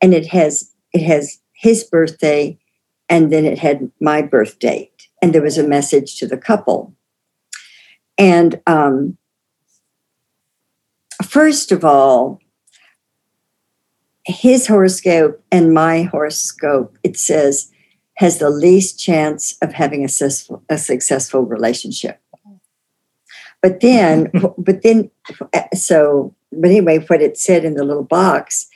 [0.00, 2.56] and it has it has his birthday,
[3.08, 5.08] and then it had my birth date.
[5.20, 6.94] And there was a message to the couple.
[8.16, 9.18] And um,
[11.24, 12.38] first of all,
[14.24, 17.70] his horoscope and my horoscope, it says,
[18.16, 22.20] has the least chance of having a successful, a successful relationship.
[23.62, 25.10] But then, but then,
[25.74, 28.66] so, but anyway, what it said in the little box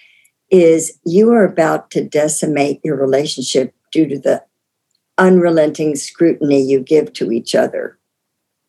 [0.50, 4.42] is you are about to decimate your relationship due to the
[5.18, 7.98] unrelenting scrutiny you give to each other.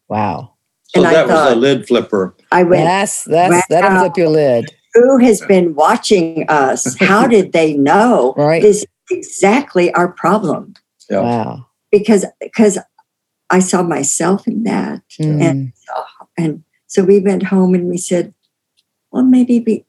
[0.10, 0.54] Wow.
[0.84, 2.36] so and I that was a lid flipper.
[2.52, 4.00] I went, That's, that's, that'll Wow.
[4.02, 4.70] flip your lid.
[4.94, 6.96] who has been watching us?
[7.00, 8.62] How did they know Right.
[8.62, 10.74] this is exactly our problem?
[11.10, 11.22] Yeah.
[11.22, 11.68] Wow.
[11.92, 12.78] Because because
[13.50, 15.74] I saw myself in that, Mm.
[16.38, 18.34] and so we went home and we said,
[19.12, 19.86] well, maybe we,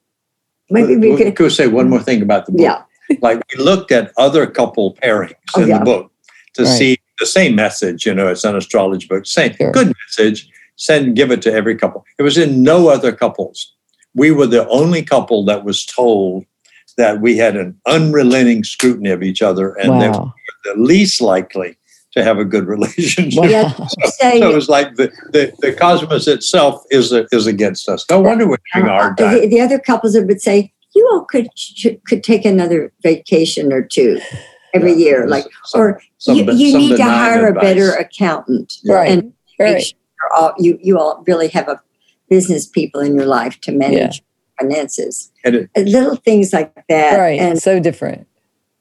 [0.71, 2.61] maybe we Well, could, could say one more thing about the book.
[2.61, 2.83] yeah,
[3.21, 5.79] Like we looked at other couple pairings Oh, in yeah.
[5.79, 6.11] the book
[6.55, 6.79] to Right.
[6.79, 8.05] see the same message.
[8.05, 9.27] You know, it's an astrology book.
[9.27, 9.71] Same Sure.
[9.73, 10.49] good message.
[10.77, 12.05] Send give it to every couple.
[12.19, 13.73] It was in no other couples.
[14.15, 16.45] We were the only couple that was told
[16.97, 20.35] that we had an unrelenting scrutiny of each other and that Wow.
[20.65, 21.77] the least likely
[22.13, 23.41] to have a good relationship.
[23.43, 23.49] Wow.
[23.49, 23.73] Yeah.
[24.21, 28.05] say So it's like the, the, the cosmos itself is is against us.
[28.11, 29.41] No wonder we're having a hard Uh, time.
[29.41, 31.49] the, the other couples would say, you all could
[32.07, 34.21] could take another vacation or two
[34.75, 37.55] every Yeah, year, like some- or some you, you some need to benign hire a
[37.61, 38.95] better accountant Yeah.
[38.95, 39.11] Right.
[39.11, 39.23] and
[39.59, 39.83] make right.
[39.83, 41.81] sure you're all, you you all really have a
[42.29, 44.23] business people in your life to manage
[44.63, 45.31] finances.
[45.45, 47.39] And it, little things like that, Right.
[47.41, 48.27] and so different.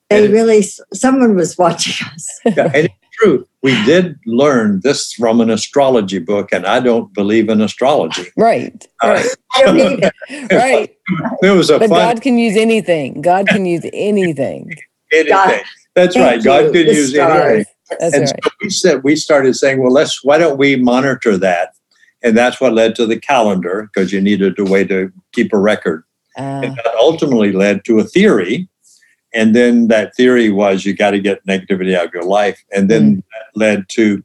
[0.10, 0.62] they and it- really.
[0.94, 2.28] Someone was watching us.
[2.46, 3.48] yeah, and it's true.
[3.64, 8.28] We did learn this from an astrology book, and I don't believe in astrology.
[8.38, 8.86] Right.
[9.04, 9.26] Uh, Right.
[9.56, 10.12] I don't either.
[10.56, 10.96] right.
[11.44, 13.22] It was a But fun God can use anything.
[13.22, 14.72] God can use anything.
[15.12, 15.62] anything.
[15.94, 16.42] That's right.
[16.44, 17.44] God can use stars.
[17.54, 17.66] anything.
[18.00, 18.40] That's and right.
[18.44, 21.74] so we said we started saying, well, let's why don't we monitor that?
[22.24, 25.58] And that's what led to the calendar because you needed a way to keep a
[25.58, 26.04] record.
[26.38, 28.68] Uh, And that ultimately led to a theory.
[29.34, 32.64] And then that theory was you got to get negativity out of your life.
[32.76, 34.24] And then that led to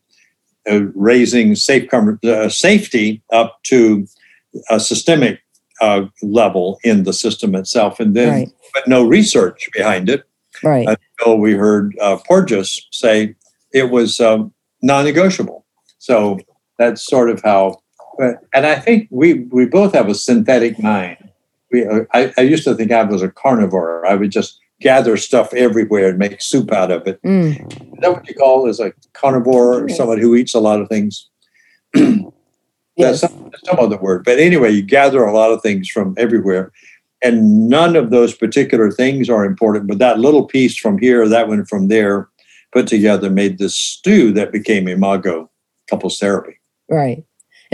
[0.70, 4.06] uh, raising safe com- uh, safety up to
[4.68, 5.40] a systemic
[5.80, 8.00] uh, level in the system itself.
[8.00, 8.48] And then, right.
[8.74, 10.24] but no research behind it
[10.64, 10.88] Right.
[10.88, 13.34] until we heard uh, Porges say
[13.72, 15.64] it was um, non-negotiable.
[15.98, 16.38] So
[16.78, 17.82] that's sort of how.
[18.18, 21.18] But- And I think we we both have a synthetic mind.
[21.72, 24.06] We uh, I, I used to think I was a carnivore.
[24.06, 27.20] I would just gather stuff everywhere and make soup out of it.
[27.22, 27.72] Mm.
[27.72, 29.96] Is that what you call as a carnivore or Yes.
[29.96, 31.28] someone who eats a lot of things?
[32.98, 33.20] Yes.
[33.20, 34.24] That's some, some other word.
[34.24, 36.72] But anyway, you gather a lot of things from everywhere.
[37.22, 41.46] And none of those particular things are important, but that little piece from here, that
[41.46, 42.28] one from there,
[42.72, 45.50] put together made this stew that became Imago
[45.90, 46.58] couples therapy.
[46.88, 47.22] Right.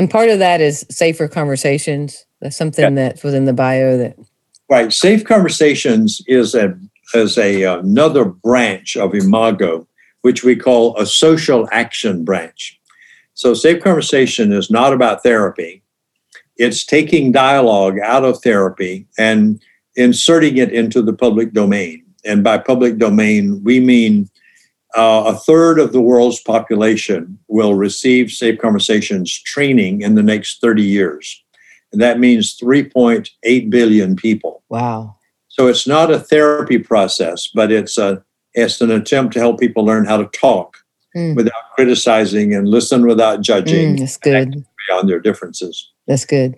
[0.03, 2.27] And part of that is safer conversations.
[2.41, 4.17] That's something that's within the bio that
[4.69, 4.93] Right.
[4.93, 6.77] Safe Conversations is a
[7.15, 9.87] is a another branch of Imago,
[10.23, 12.81] which we call a social action branch.
[13.35, 15.85] So Safe Conversation is not about therapy.
[16.57, 19.63] It's taking dialogue out of therapy and
[19.95, 22.05] inserting it into the public domain.
[22.25, 24.29] And by public domain, we mean
[24.95, 30.61] uh, a third of the world's population will receive Safe Conversations training in the next
[30.61, 31.43] 30 years.
[31.93, 34.63] And that means 3.8 billion people.
[34.69, 35.17] wow.
[35.49, 38.23] So it's not a therapy process, but it's a
[38.55, 40.79] it's an attempt to help people learn how to talk
[41.15, 41.37] Mm.
[41.37, 44.65] without criticizing and listen without judging Mm, that's good.
[44.89, 45.91] beyond their differences.
[46.09, 46.55] That's good.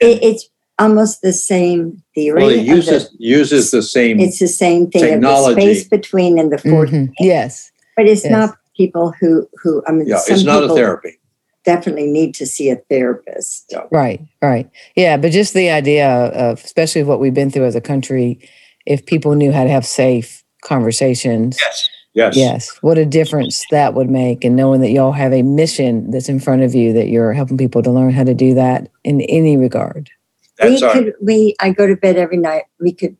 [0.00, 2.40] It, it's almost the same theory.
[2.40, 5.86] Well, it of the- uses uses the same it's the same thing of the space
[5.86, 7.12] between and the 4 Mhm.
[7.20, 7.70] Yes.
[7.98, 8.30] But it's Yes.
[8.32, 11.18] not people who who I mean yeah, some it's not a therapy.
[11.64, 13.74] definitely need to see a therapist.
[13.90, 14.20] Right.
[14.40, 14.70] Right.
[14.96, 15.16] Yeah.
[15.18, 18.38] But just the idea of, especially what we've been through as a country,
[18.86, 21.58] if people knew how to have safe conversations.
[21.60, 21.88] Yes.
[22.14, 22.36] Yes.
[22.36, 22.78] Yes.
[22.80, 24.44] What a difference that would make.
[24.44, 27.58] And knowing that y'all have a mission that's in front of you, that you're helping
[27.58, 30.10] people to learn how to do that in any regard.
[30.58, 32.64] That's we our could we I go to bed every night.
[32.80, 33.16] We could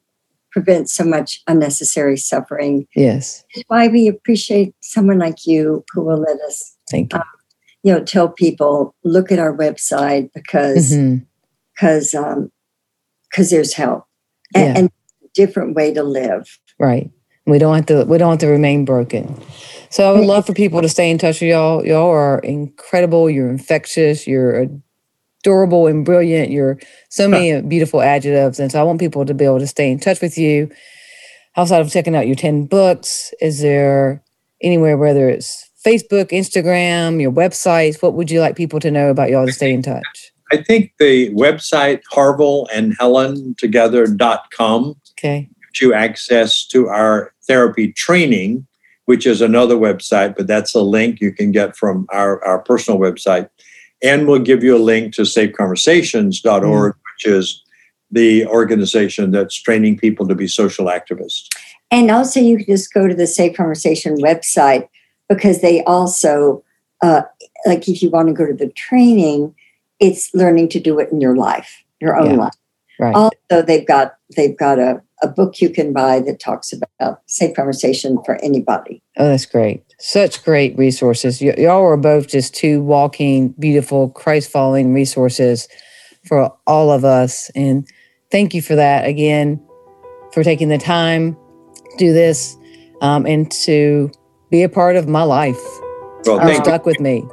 [0.50, 2.86] prevent so much unnecessary suffering.
[2.94, 3.44] Yes.
[3.68, 7.20] Why we appreciate someone like you who will let us, Thank you.
[7.82, 10.94] you know, tell people look at our website because
[11.74, 12.50] because um
[13.30, 14.04] because there's help
[14.54, 14.78] and, Yeah.
[14.78, 14.90] and
[15.34, 16.58] different way to live.
[16.78, 17.10] Right.
[17.46, 19.40] We don't have to we don't have to remain broken.
[19.90, 21.84] So I would love for people to stay in touch with y'all.
[21.86, 23.30] Y'all are incredible.
[23.30, 24.26] You're infectious.
[24.26, 24.66] You're
[25.42, 26.50] adorable and brilliant.
[26.50, 26.78] You're
[27.10, 28.58] so many beautiful adjectives.
[28.58, 30.70] And so I want people to be able to stay in touch with you.
[31.56, 34.22] Outside of checking out your 10 books, is there
[34.62, 39.30] anywhere, whether it's Facebook, Instagram, your websites, what would you like people to know about
[39.30, 40.32] y'all to stay in touch?
[40.50, 45.48] I think the website Harville and Helen together.com Okay.
[45.66, 48.66] gives you access to our therapy training,
[49.06, 52.98] which is another website, but that's a link you can get from our, our personal
[52.98, 53.48] website.
[54.02, 57.62] And we'll give you a link to safeconversations.org, which is
[58.10, 61.48] the organization that's training people to be social activists.
[61.90, 64.88] And also, you can just go to the Safe Conversation website
[65.28, 66.62] because they also,
[67.02, 67.22] uh,
[67.66, 69.54] like, if you want to go to the training,
[69.98, 72.36] it's learning to do it in your life, your own Yeah.
[72.36, 72.54] life.
[73.00, 73.14] Right.
[73.14, 77.54] Also, they've got they've got a, a book you can buy that talks about safe
[77.56, 79.02] conversation for anybody.
[79.16, 79.82] Oh, that's great.
[79.98, 81.40] Such great resources.
[81.40, 85.68] Y- y'all are both just two walking, beautiful, Christ following resources
[86.26, 87.50] for all of us.
[87.56, 87.86] And
[88.30, 89.60] thank you for that again,
[90.32, 92.56] for taking the time to do this
[93.00, 94.10] um, and to
[94.50, 95.58] be a part of my life.
[96.24, 97.24] Well, You're thank, you, stuck with me.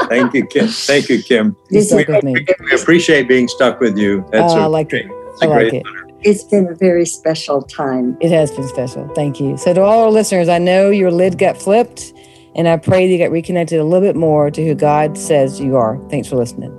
[0.09, 0.68] thank you, Kim.
[0.68, 1.57] Thank you, Kim.
[1.70, 2.47] You're stuck is- with me.
[2.61, 4.24] We appreciate being stuck with you.
[4.30, 5.11] That's Oh, a I like great, it.
[5.32, 6.06] it's a I like great it.
[6.23, 8.17] It's been a very special time.
[8.21, 9.09] It has been special.
[9.14, 9.57] Thank you.
[9.57, 12.12] So, to all our listeners, I know your lid got flipped,
[12.55, 15.77] and I pray you got reconnected a little bit more to who God says you
[15.77, 15.99] are.
[16.09, 16.73] Thanks for listening.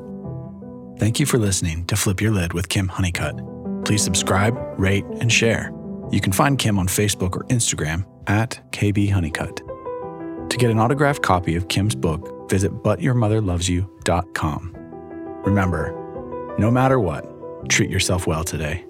[0.98, 3.40] Thank you for listening to Flip Your Lid with Kim Honeycutt.
[3.86, 5.72] Please subscribe, rate, and share.
[6.12, 9.58] You can find Kim on Facebook or Instagram at KB Honeycutt.
[10.50, 14.74] To get an autographed copy of Kim's book, visit butyourmotherlovesyou.com.
[15.46, 17.24] Remember, no matter what,
[17.70, 18.87] treat yourself well today.